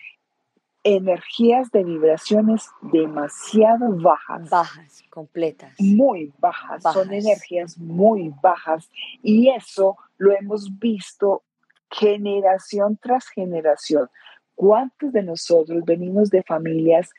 [0.83, 4.49] energías de vibraciones demasiado bajas.
[4.49, 5.73] Bajas, completas.
[5.79, 8.89] Muy bajas, son energías muy bajas
[9.21, 11.43] y eso lo hemos visto
[11.89, 14.09] generación tras generación.
[14.55, 17.09] ¿Cuántos de nosotros venimos de familias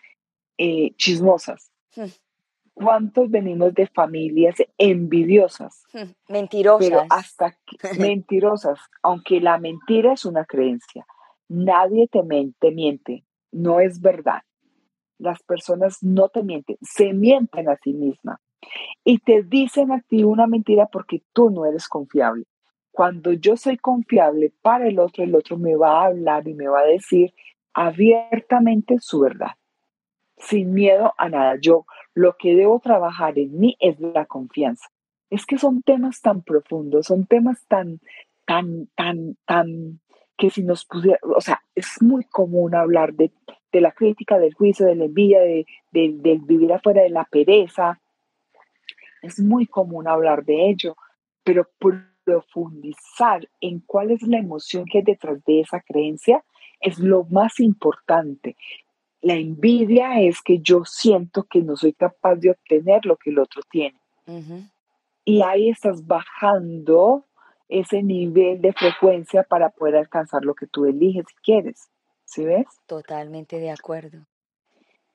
[0.59, 1.71] eh, chismosas?
[1.97, 2.07] Hmm.
[2.75, 5.85] ¿Cuántos venimos de familias envidiosas?
[5.93, 6.11] Hmm.
[6.29, 6.89] Mentirosas.
[6.89, 7.57] Pero hasta
[7.99, 11.07] mentirosas, aunque la mentira es una creencia.
[11.49, 12.21] Nadie te,
[12.59, 13.25] te miente,
[13.55, 14.43] no es verdad.
[15.19, 18.41] Las personas no te mienten, se mienten a sí mismas
[19.05, 22.45] y te dicen a ti una mentira porque tú no eres confiable.
[22.91, 26.69] Cuando yo soy confiable para el otro, el otro me va a hablar y me
[26.69, 27.35] va a decir
[27.73, 29.53] abiertamente su verdad,
[30.39, 31.57] sin miedo a nada.
[31.61, 34.89] Yo lo que debo trabajar en mí es la confianza.
[35.31, 38.01] Es que son temas tan profundos, son temas tan,
[38.47, 40.01] tan, tan, tan
[40.37, 43.31] que si nos pusiera, o sea, es muy común hablar de,
[43.73, 48.01] la crítica, del juicio, de la envidia, de, del vivir afuera de la pereza.
[49.23, 50.97] Es muy común hablar de ello,
[51.43, 51.69] pero
[52.25, 56.45] profundizar en cuál es la emoción que hay detrás de esa creencia
[56.81, 58.57] es lo más importante.
[59.21, 63.39] La envidia es que yo siento que no soy capaz de obtener lo que el
[63.39, 63.99] otro tiene.
[65.25, 67.27] Y ahí estás bajando
[67.69, 71.89] ese nivel de frecuencia para poder alcanzar lo que tú eliges y quieres.
[72.25, 72.67] ¿Sí ves?
[72.87, 74.27] Totalmente de acuerdo.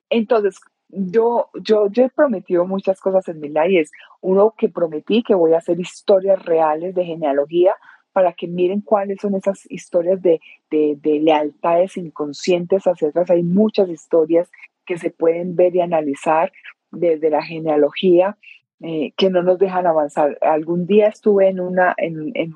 [0.09, 3.91] Entonces, yo, yo, yo he prometido muchas cosas en mi vida y es
[4.21, 7.75] uno que prometí que voy a hacer historias reales de genealogía
[8.11, 10.41] para que miren cuáles son esas historias de,
[10.71, 13.29] de, lealtades inconscientes hacia atrás.
[13.29, 14.49] Hay muchas historias
[14.85, 16.51] que se pueden ver y analizar
[16.91, 18.35] desde la genealogía
[18.81, 20.37] eh, que no nos dejan avanzar.
[20.41, 22.53] Algún día estuve en una, en, en,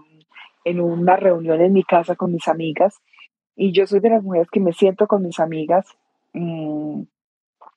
[0.65, 3.01] en una reunión en mi casa con mis amigas
[3.55, 5.85] y yo soy de las mujeres que me siento con mis amigas
[6.33, 7.03] mmm,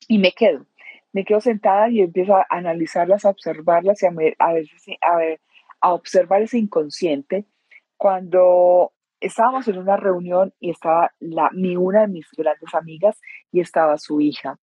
[0.08, 0.66] y me quedo.
[1.12, 4.48] Me quedo sentada y empiezo a analizarlas, a observarlas y a, a,
[5.10, 5.40] a, ver,
[5.80, 7.46] a observar ese inconsciente.
[7.96, 13.18] Cuando estábamos en una reunión y estaba la, mi, una de mis grandes amigas
[13.50, 14.58] y estaba su hija.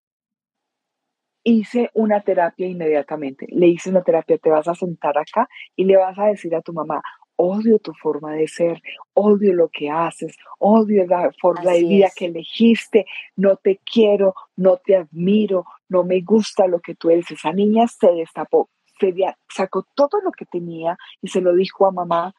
[1.43, 3.47] Hice una terapia inmediatamente.
[3.49, 6.61] Le hice una terapia, te vas a sentar acá y le vas a decir a
[6.61, 7.01] tu mamá,
[7.35, 8.81] odio tu forma de ser,
[9.13, 14.77] odio lo que haces, odio la forma de vida que elegiste, no te quiero, no
[14.77, 17.29] te admiro, no me gusta lo que tú eres.
[17.31, 18.69] Esa niña se destapó,
[18.99, 19.13] se
[19.49, 22.33] sacó todo lo que tenía y se lo dijo a mamá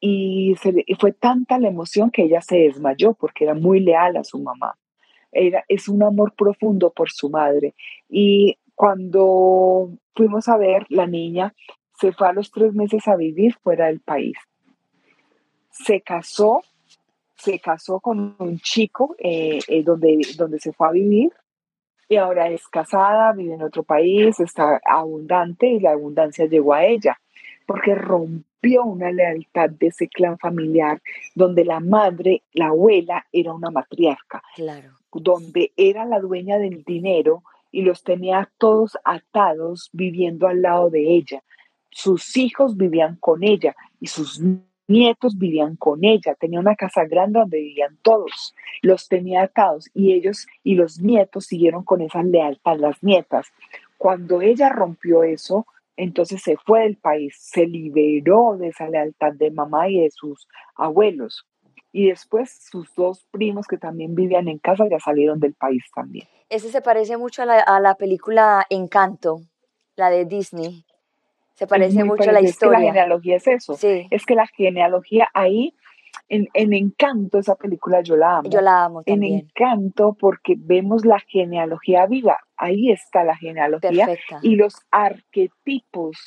[0.00, 0.54] y,
[0.98, 4.76] fue tanta la emoción que ella se desmayó porque era muy leal a su mamá.
[5.34, 7.74] Era, es un amor profundo por su madre.
[8.08, 11.54] Y cuando fuimos a ver, la niña
[11.98, 14.36] se fue a los tres meses a vivir fuera del país.
[15.70, 16.62] Se casó,
[17.36, 21.32] se casó con un chico eh, eh, donde, donde se fue a vivir
[22.08, 26.84] y ahora es casada, vive en otro país, está abundante y la abundancia llegó a
[26.84, 27.18] ella
[27.66, 31.00] porque rompió una lealtad de ese clan familiar
[31.34, 34.90] donde la madre, la abuela, era una matriarca, claro.
[35.12, 41.14] donde era la dueña del dinero y los tenía todos atados viviendo al lado de
[41.14, 41.42] ella
[41.94, 44.42] sus hijos vivían con ella y sus
[44.88, 46.34] nietos vivían con ella.
[46.34, 48.54] Tenía una casa grande donde vivían todos.
[48.82, 53.46] Los tenía atados y ellos y los nietos siguieron con esa lealtad, las nietas.
[53.96, 59.50] Cuando ella rompió eso, entonces se fue del país, se liberó de esa lealtad de
[59.50, 61.46] mamá y de sus abuelos.
[61.92, 66.26] Y después sus dos primos que también vivían en casa ya salieron del país también.
[66.48, 69.40] Ese se parece mucho a la, a la película Encanto,
[69.96, 70.84] la de Disney.
[71.54, 72.48] Se parece mucho a la historia.
[72.48, 73.78] Es que la genealogía es eso.
[74.10, 75.74] Es que la genealogía ahí,
[76.28, 78.50] en, Encanto, esa película yo la amo.
[78.50, 79.34] Yo la amo también.
[79.34, 82.38] En Encanto, porque vemos la genealogía viva.
[82.56, 84.08] Ahí está la genealogía.
[84.42, 86.18] Y los arquetipos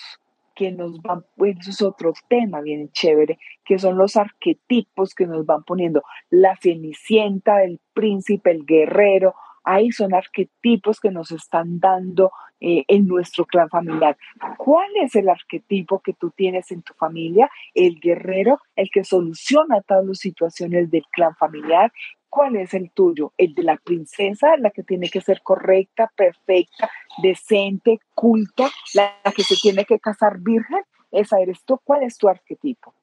[0.56, 5.46] que nos van, eso es otro tema bien chévere, que son los arquetipos que nos
[5.46, 6.02] van poniendo
[6.32, 13.06] la cenicienta, el príncipe, el guerrero, ahí son arquetipos que nos están dando eh, en
[13.06, 14.18] nuestro clan familiar.
[14.58, 17.52] ¿Cuál es el arquetipo que tú tienes en tu familia?
[17.76, 21.92] El guerrero, el que soluciona todas las situaciones del clan familiar.
[22.38, 23.34] ¿Cuál es el tuyo?
[23.36, 26.88] El de la princesa, la que tiene que ser correcta, perfecta,
[27.20, 30.84] decente, culta, la que se tiene que casar virgen.
[31.10, 31.80] Esa eres tú.
[31.84, 32.94] ¿Cuál es tu arquetipo?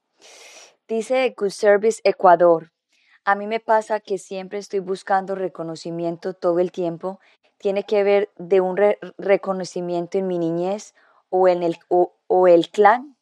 [0.87, 2.71] Dice EcoService Ecuador.
[3.25, 7.19] A mí me pasa que siempre estoy buscando reconocimiento todo el tiempo.
[7.59, 8.77] Tiene que ver de un
[9.19, 10.95] reconocimiento en mi niñez
[11.29, 13.17] o en el, o, el clan.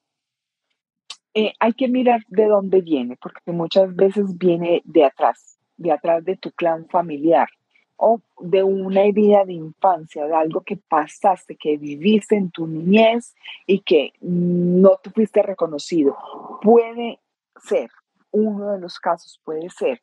[1.32, 5.51] Eh, hay que mirar de dónde viene, porque muchas veces viene de atrás,
[5.82, 7.48] de atrás de tu clan familiar
[7.96, 13.34] o de una herida de infancia, de algo que pasaste, que viviste en tu niñez
[13.66, 16.16] y que no te fuiste reconocido.
[16.62, 17.20] Puede
[17.62, 17.90] ser,
[18.32, 20.02] uno de los casos puede ser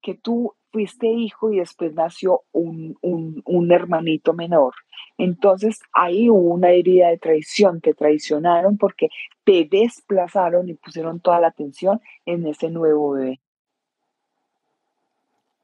[0.00, 2.96] que tú fuiste hijo y después nació un,
[3.70, 4.74] hermanito menor.
[5.18, 9.08] Entonces ahí hubo una herida de traición, te traicionaron porque
[9.44, 13.40] te desplazaron y pusieron toda la atención en ese nuevo bebé.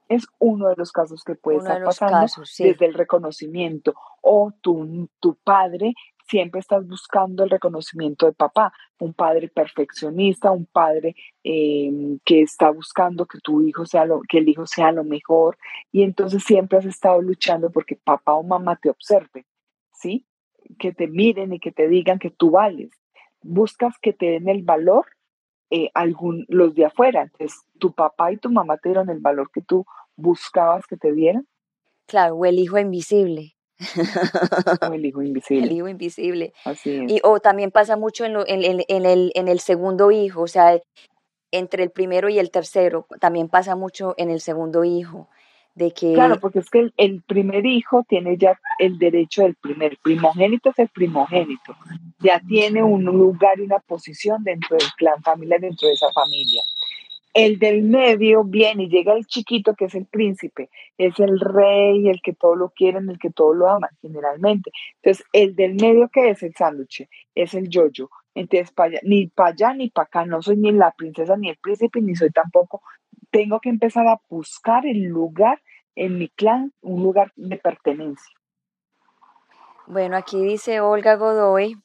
[0.09, 2.27] Es uno de los casos que puede estar pasando
[2.59, 3.95] desde el reconocimiento.
[4.23, 5.95] O tu, tu padre
[6.29, 12.71] siempre estás buscando el reconocimiento de papá, un padre perfeccionista, un padre em, que está
[12.71, 15.57] buscando que tu hijo sea lo, que el hijo sea lo mejor,
[15.93, 19.45] y entonces siempre has estado luchando porque papá o mamá te observen,
[19.93, 20.27] ¿sí?
[20.79, 22.91] Que te miren y que te digan que tú vales.
[23.43, 25.07] Buscas que te den el valor
[25.71, 27.23] eh, algún, los de afuera.
[27.23, 29.85] Entonces, tu papá y tu mamá te dieron el valor que tú
[30.17, 31.47] buscabas que te dieran.
[32.07, 33.57] Claro, o el hijo invisible.
[34.93, 35.67] el hijo invisible.
[35.67, 36.53] El hijo invisible.
[36.65, 40.47] Así Y, o también pasa mucho en, en, en, el, en el segundo hijo, o
[40.47, 40.81] sea,
[41.51, 45.29] entre el primero y el tercero, también pasa mucho en el segundo hijo.
[46.15, 50.79] Claro, porque es que el, primer hijo tiene ya el derecho del primer, primogénito es
[50.79, 51.77] el primogénito,
[52.19, 56.63] ya tiene un lugar y una posición dentro del clan familiar, dentro de esa familia.
[57.35, 62.09] el del medio viene y llega el chiquito que es el príncipe, es el rey,
[62.09, 64.71] el que todo lo quieren, el que todo lo aman generalmente.
[65.03, 68.09] Entonces, el del medio que es el sándwich, es el yoyo.
[68.35, 68.73] Entonces,
[69.03, 72.15] ni para allá ni para acá, no soy ni la princesa ni el príncipe, ni
[72.17, 72.83] soy tampoco.
[73.31, 75.61] Tengo que empezar a buscar el lugar
[75.95, 78.35] en mi clan, un lugar de pertenencia.
[79.87, 81.77] Bueno, aquí dice Olga Godoy,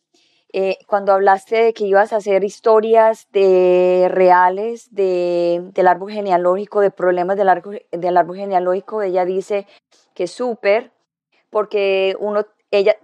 [0.53, 6.81] eh, cuando hablaste de que ibas a hacer historias de reales de, del árbol genealógico,
[6.81, 9.65] de problemas del árbol, del árbol genealógico, ella dice
[10.13, 10.91] que súper,
[11.49, 12.97] porque uno, ella,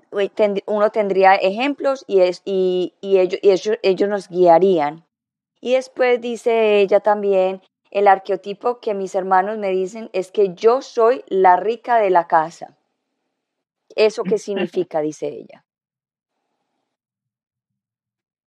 [0.65, 5.05] uno tendría ejemplos y, es, y, y, ellos, ellos, ellos nos guiarían.
[5.61, 7.61] Y después dice ella también,
[7.91, 12.27] el arqueotipo que mis hermanos me dicen es que yo soy la rica de la
[12.27, 12.77] casa.
[13.95, 15.01] ¿Eso qué significa?
[15.01, 15.63] dice ella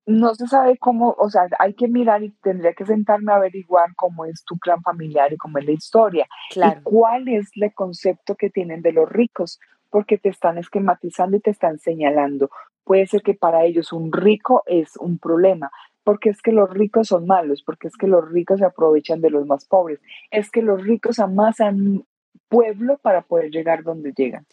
[0.09, 3.95] no se sabe cómo, o sea, hay que mirar y tendría que sentarme a averiguar
[3.95, 6.27] cómo es tu clan familiar y cómo es la historia
[6.57, 9.61] y cuál es el concepto que tienen de los ricos,
[9.91, 12.49] porque te están esquematizando y te están señalando.
[12.85, 15.71] Puede ser que para ellos un rico es un problema,
[16.09, 19.29] porque es que los ricos son malos, porque es que los ricos se aprovechan de
[19.29, 20.01] los más pobres,
[20.31, 22.07] es que los ricos amasan
[22.49, 24.47] pueblo para poder llegar donde llegan.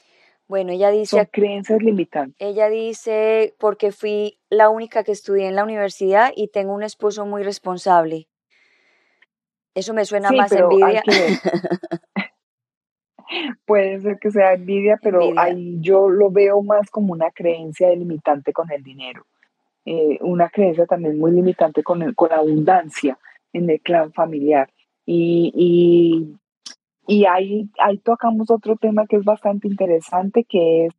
[0.50, 1.16] Bueno, ella dice...
[1.16, 2.36] Son creencias limitantes.
[2.46, 7.26] Ella dice, porque fui la única que estudié en la universidad y tengo un esposo
[7.26, 8.28] muy responsable.
[9.76, 11.04] Eso me suena más envidia.
[13.66, 18.52] Puede ser que sea envidia, pero ahí yo lo veo más como una creencia limitante
[18.52, 19.26] con el dinero.
[19.86, 23.18] Eh, una creencia también muy limitante con, el, con la abundancia
[23.54, 24.70] en el clan familiar.
[25.06, 26.36] Y, y
[27.08, 30.94] y ahí, ahí tocamos otro tema que es bastante interesante, que es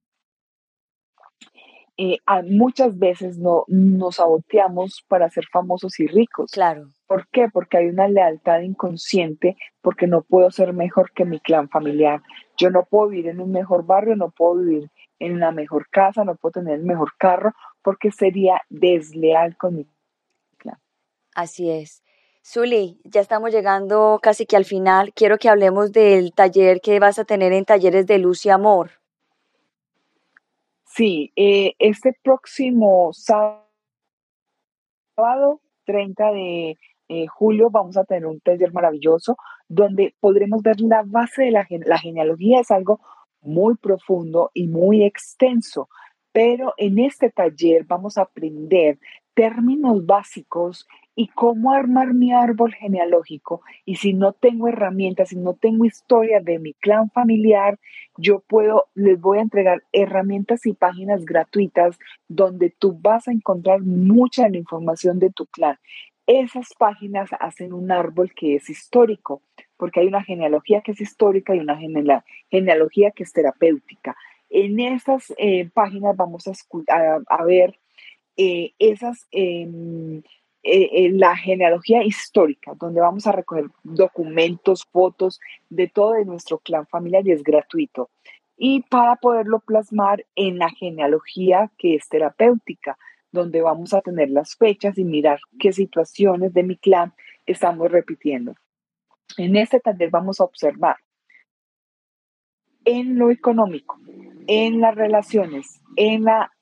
[1.99, 2.19] eh,
[2.51, 6.51] muchas veces no, nos saboteamos para ser famosos y ricos.
[6.53, 6.89] Claro.
[7.07, 7.49] ¿Por qué?
[7.51, 12.21] Porque hay una lealtad inconsciente, porque no puedo ser mejor que mi clan familiar.
[12.59, 16.25] Yo no puedo vivir en un mejor barrio, no puedo vivir en una mejor casa,
[16.25, 17.53] no puedo tener el mejor carro,
[17.87, 19.87] porque sería desleal con mi
[20.57, 20.77] clan.
[21.37, 22.03] Así es.
[22.45, 25.13] Zuli, ya estamos llegando casi que al final.
[25.15, 28.91] Quiero que hablemos del taller que vas a tener en Talleres de Luz y Amor.
[30.85, 33.61] Sí, eh, este próximo sábado,
[35.85, 36.77] 30 de
[37.09, 39.37] eh, julio, vamos a tener un taller maravilloso
[39.69, 42.59] donde podremos ver la base de la, la genealogía.
[42.63, 42.99] Es algo
[43.43, 45.89] muy profundo y muy extenso,
[46.37, 48.99] pero en este taller vamos a aprender
[49.33, 53.63] términos básicos y cómo armar mi árbol genealógico.
[53.87, 57.79] Y si no tengo herramientas, si no tengo historia de mi clan familiar,
[58.19, 63.81] yo puedo, les voy a entregar herramientas y páginas gratuitas donde tú vas a encontrar
[63.81, 65.79] mucha de la información de tu clan.
[66.27, 69.41] Esas páginas hacen un árbol que es histórico,
[69.79, 71.79] porque hay una genealogía que es histórica y una
[72.51, 74.19] genealogía que es terapéutica.
[74.51, 77.79] En esas eh, páginas vamos a, a, ver
[78.37, 80.23] eh, esas em,
[80.63, 86.87] eh, la genealogía histórica, donde vamos a recoger documentos, fotos de todo de nuestro clan
[86.89, 88.11] familiar y es gratuito.
[88.57, 92.99] Y para poderlo plasmar en la genealogía que es terapéutica,
[93.31, 97.13] donde vamos a tener las fechas y mirar qué situaciones de mi clan
[97.47, 98.55] estamos repitiendo.
[99.37, 100.97] En este taller vamos a observar
[102.85, 104.01] en lo económico,
[104.47, 106.53] en las relaciones, en la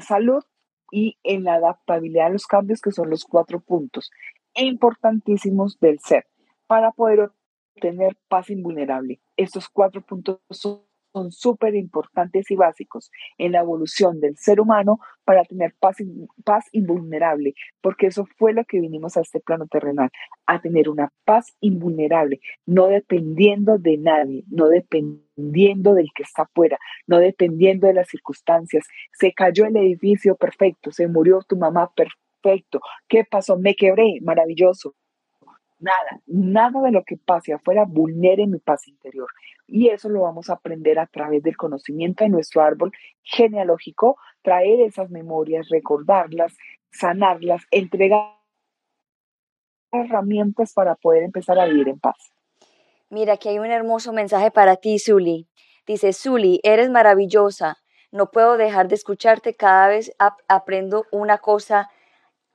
[0.00, 0.42] salud
[0.90, 4.10] y en la adaptabilidad a los cambios, que son los cuatro puntos
[4.54, 6.26] importantísimos del ser,
[6.66, 7.30] para poder
[7.74, 9.20] obtener paz invulnerable.
[9.36, 10.80] Estos cuatro puntos son
[11.16, 15.96] son súper importantes y básicos en la evolución del ser humano para tener paz,
[16.44, 20.10] paz invulnerable, porque eso fue lo que vinimos a este plano terrenal,
[20.44, 26.76] a tener una paz invulnerable, no dependiendo de nadie, no dependiendo del que está afuera,
[27.06, 28.84] no dependiendo de las circunstancias.
[29.18, 32.80] Se cayó el edificio, perfecto, se murió tu mamá, perfecto.
[33.08, 33.56] ¿Qué pasó?
[33.58, 34.94] Me quebré, maravilloso
[35.78, 39.28] nada, nada de lo que pase afuera vulnere mi paz interior.
[39.66, 44.80] Y eso lo vamos a aprender a través del conocimiento de nuestro árbol genealógico, traer
[44.80, 46.56] esas memorias, recordarlas,
[46.90, 48.36] sanarlas, entregar
[49.92, 52.16] herramientas para poder empezar a vivir en paz.
[53.08, 55.48] Mira, aquí hay un hermoso mensaje para ti, Zuli.
[55.86, 57.78] Dice, Zuli, eres maravillosa.
[58.10, 59.54] No puedo dejar de escucharte.
[59.54, 60.12] Cada vez
[60.48, 61.88] aprendo una cosa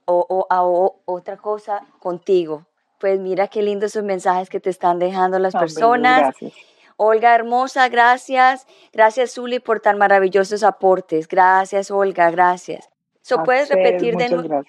[0.05, 2.67] o, o otra cosa contigo.
[3.01, 6.35] Pues mira qué lindos esos mensajes que te están dejando las personas.
[6.97, 8.67] Olga, hermosa, gracias.
[8.93, 11.27] Gracias, Zuli, por tan maravillosos aportes.
[11.27, 12.87] Gracias, Olga, gracias.
[13.23, 14.61] So, ¿Puedes repetir de nuevo?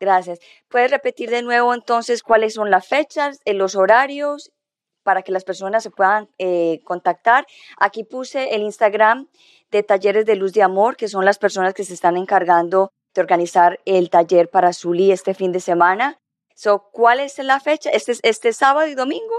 [0.00, 0.40] Gracias.
[0.68, 4.50] ¿Puedes repetir de nuevo entonces cuáles son las fechas, eh, los horarios
[5.04, 7.46] para que las personas se puedan eh, contactar?
[7.78, 9.28] Aquí puse el Instagram
[9.70, 13.20] de Talleres de Luz de Amor, que son las personas que se están encargando de
[13.20, 16.18] organizar el taller para Zully este fin de semana.
[16.54, 17.90] So, ¿Cuál es la fecha?
[17.90, 19.34] ¿Este, este sábado y domingo?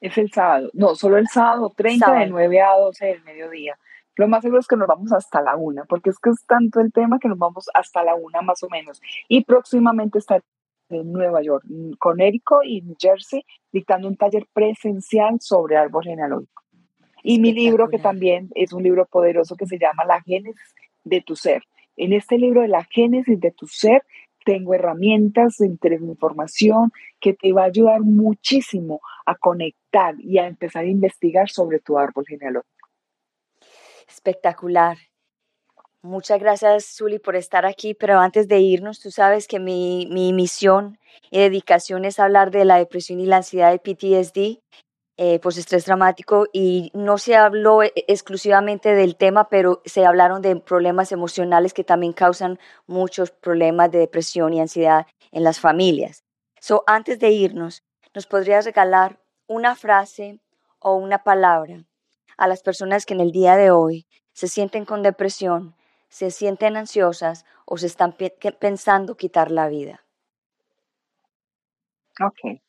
[0.00, 0.70] Es el sábado.
[0.74, 3.78] No, solo el sábado 30 de 9 a 12 del mediodía.
[4.16, 6.80] Lo más seguro es que nos vamos hasta la una, porque es que es tanto
[6.80, 9.00] el tema que nos vamos hasta la una más o menos.
[9.28, 10.42] Y próximamente estaré
[10.90, 11.64] en Nueva York,
[11.98, 16.62] con Érico y New Jersey, dictando un taller presencial sobre árbol genealógico.
[17.22, 20.74] Y mi libro, que también es un libro poderoso que se llama La Génesis
[21.04, 21.62] de tu Ser.
[21.96, 24.04] En este libro de La Génesis de tu Ser
[24.44, 30.84] tengo herramientas de información que te va a ayudar muchísimo a conectar y a empezar
[30.84, 32.88] a investigar sobre tu árbol genealógico.
[34.08, 34.96] Espectacular.
[36.02, 40.34] Muchas gracias, Zuli, por estar aquí, pero antes de irnos, tú sabes que mi, mi
[40.34, 40.98] misión
[41.30, 44.60] y dedicación es hablar de la depresión y la ansiedad de PTSD,
[45.16, 50.56] eh, estrés dramático, y no se habló e, exclusivamente del tema, pero se hablaron de
[50.56, 56.24] problemas emocionales que también causan muchos problemas de depresión y ansiedad en las familias.
[56.60, 57.82] So, antes de irnos,
[58.14, 60.40] ¿nos podrías regalar una frase
[60.80, 61.84] o una palabra
[62.36, 65.74] a las personas que en el día de hoy se sienten con depresión,
[66.08, 68.16] se sienten ansiosas o se están
[68.58, 70.04] pensando quitar la vida.
[72.20, 72.63] Ok.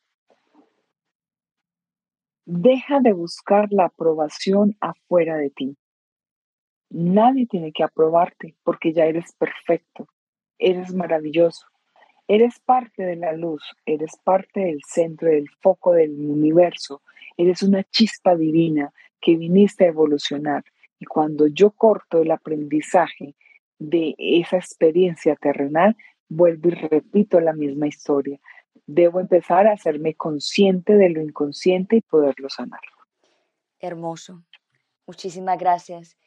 [2.47, 5.77] Deja de buscar la aprobación afuera de ti.
[6.91, 10.07] Nadie tiene que aprobarte porque ya eres perfecto,
[10.59, 11.65] eres maravilloso,
[12.27, 17.01] eres parte de la luz, eres parte del centro, del foco del universo,
[17.35, 20.63] eres una chispa divina que viniste a evolucionar.
[20.99, 23.33] Y cuando yo corto el aprendizaje
[23.79, 25.97] de esa experiencia terrenal,
[26.29, 28.39] vuelvo y repito la misma historia.
[28.87, 32.81] Debo empezar a hacerme consciente de lo inconsciente y poderlo sanar.
[33.79, 34.43] Hermoso.
[35.07, 36.17] Muchísimas gracias.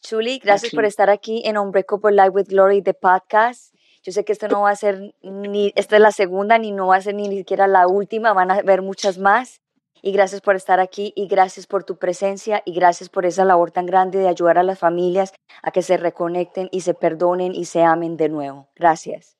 [0.00, 3.74] Chuli, gracias por estar aquí en Unbreakable Life with Glory, de podcast.
[4.02, 6.88] Yo sé que esto no va a ser ni, esta es la segunda, ni no
[6.88, 9.60] va a ser ni siquiera la última, van a haber muchas más.
[10.00, 13.72] Y gracias por estar aquí y gracias por tu presencia y gracias por esa labor
[13.72, 17.64] tan grande de ayudar a las familias a que se reconecten y se perdonen y
[17.64, 18.68] se amen de nuevo.
[18.76, 19.37] Gracias.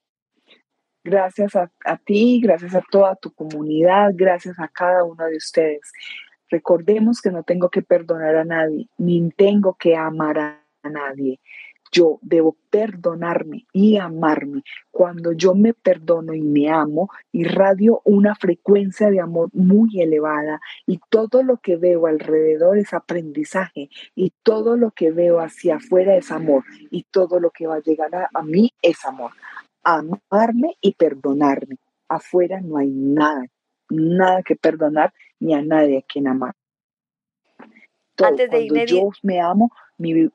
[1.05, 1.70] Gracias a,
[2.05, 5.92] ti, gracias a toda tu comunidad, gracias a cada uno de ustedes.
[6.51, 11.40] Recordemos que no tengo que perdonar a nadie, ni tengo que amar a nadie.
[11.90, 14.62] Yo debo perdonarme y amarme.
[14.90, 21.01] Cuando yo me perdono y me amo, irradio una frecuencia de amor muy elevada y
[21.09, 26.30] todo lo que veo alrededor es aprendizaje y todo lo que veo hacia afuera es
[26.30, 29.32] amor y todo lo que va a llegar a, mí es amor.
[29.83, 31.76] Amarme y perdonarme.
[32.09, 33.45] Afuera no hay nada,
[33.91, 36.55] nada que perdonar ni a nadie a quien amar.
[38.16, 40.29] Antes de Cuando yo me amo, mi,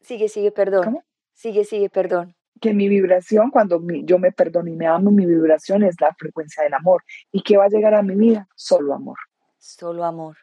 [0.00, 0.98] Sigue, sigue, perdón.
[1.32, 2.34] Sigue, sigue, perdón.
[2.60, 6.62] Que mi vibración, cuando yo me perdono y me amo, mi vibración es la frecuencia
[6.64, 7.04] del amor.
[7.30, 8.48] ¿Y qué va a llegar a mi vida?
[8.54, 9.18] Solo amor.
[9.58, 10.36] Solo amor.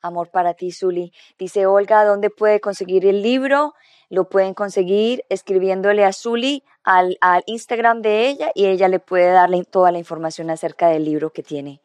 [0.00, 1.12] Amor para ti, Zuli.
[1.38, 3.74] Dice Olga, ¿dónde puede conseguir el libro?
[4.08, 9.30] Lo pueden conseguir escribiéndole a Zuli al, al Instagram de ella y ella le puede
[9.30, 11.80] darle toda la información acerca del libro que tiene.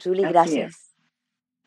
[0.00, 0.94] Zuli, gracias.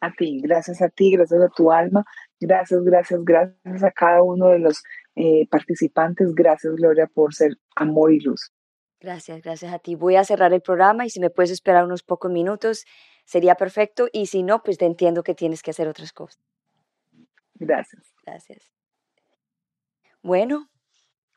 [0.01, 2.03] A ti, gracias a ti, gracias a tu alma,
[2.41, 4.81] Gracias, gracias, gracias a cada uno de los
[5.15, 6.33] eh, participantes.
[6.33, 8.51] Gracias, Gloria, por ser amor y luz.
[8.99, 9.93] Gracias, gracias a ti.
[9.93, 12.85] Voy a cerrar el programa y si me puedes esperar unos pocos minutos,
[13.31, 14.07] sería perfecto.
[14.11, 16.43] Y si no, pues te entiendo que tienes que hacer otras cosas.
[17.55, 18.03] Gracias.
[18.25, 18.71] Gracias.
[20.21, 20.67] Bueno,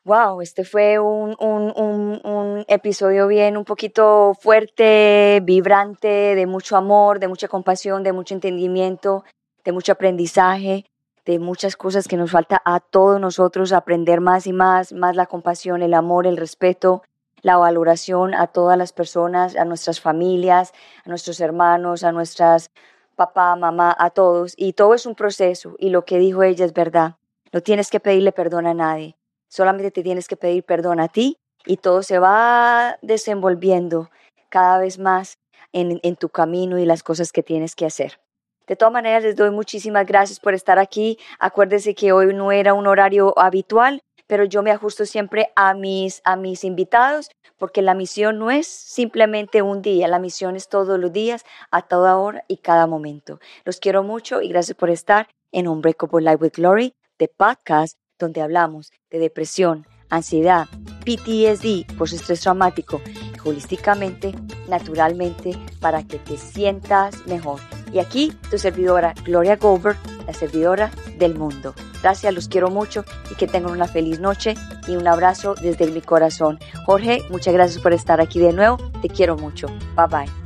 [0.03, 6.75] wow, este fue un, un, un, un, episodio bien, un poquito fuerte, vibrante, de mucho
[6.75, 9.23] amor, de mucha compasión, de mucho entendimiento,
[9.63, 10.85] de mucho aprendizaje
[11.25, 15.25] de muchas cosas que nos falta a todos nosotros aprender más y más, más la
[15.25, 17.01] compasión, el amor, el respeto,
[17.45, 20.73] la valoración a todas las personas, a nuestras familias,
[21.05, 22.71] a nuestros hermanos, a nuestras
[23.15, 24.55] papá, mamá, a todos.
[24.57, 27.17] Y todo es un proceso y lo que dijo ella es verdad.
[27.53, 29.15] No tienes que pedirle perdón a nadie,
[29.47, 31.37] solamente te tienes que pedir perdón a ti
[31.67, 34.09] y todo se va desenvolviendo
[34.49, 35.37] cada vez más
[35.71, 38.19] en, en tu camino y las cosas que tienes que hacer.
[38.65, 41.19] De todas maneras, les doy muchísimas gracias por estar aquí.
[41.37, 46.21] Acuérdense que hoy no era un horario habitual, pero yo me ajusto siempre a mis,
[46.23, 50.99] a mis invitados, porque la misión no es simplemente un día, la misión es todos
[50.99, 53.39] los días, a toda hora y cada momento.
[53.63, 58.41] Los quiero mucho y gracias por estar en Unbreakable Life with Glory, de podcast donde
[58.41, 60.65] hablamos de depresión, ansiedad,
[61.05, 63.01] PTSD, post-estrés traumático,
[63.43, 64.33] holísticamente,
[64.67, 67.59] naturalmente, para que te sientas mejor.
[67.95, 71.73] Y aquí tu servidora, Gloria Goldberg, la servidora del mundo.
[72.03, 76.01] Gracias, los quiero mucho y que tengan una feliz noche y un abrazo desde mi
[76.01, 76.59] corazón.
[76.85, 78.75] Jorge, muchas gracias por estar aquí de nuevo.
[79.01, 79.67] Te quiero mucho.
[79.95, 80.44] Bye bye.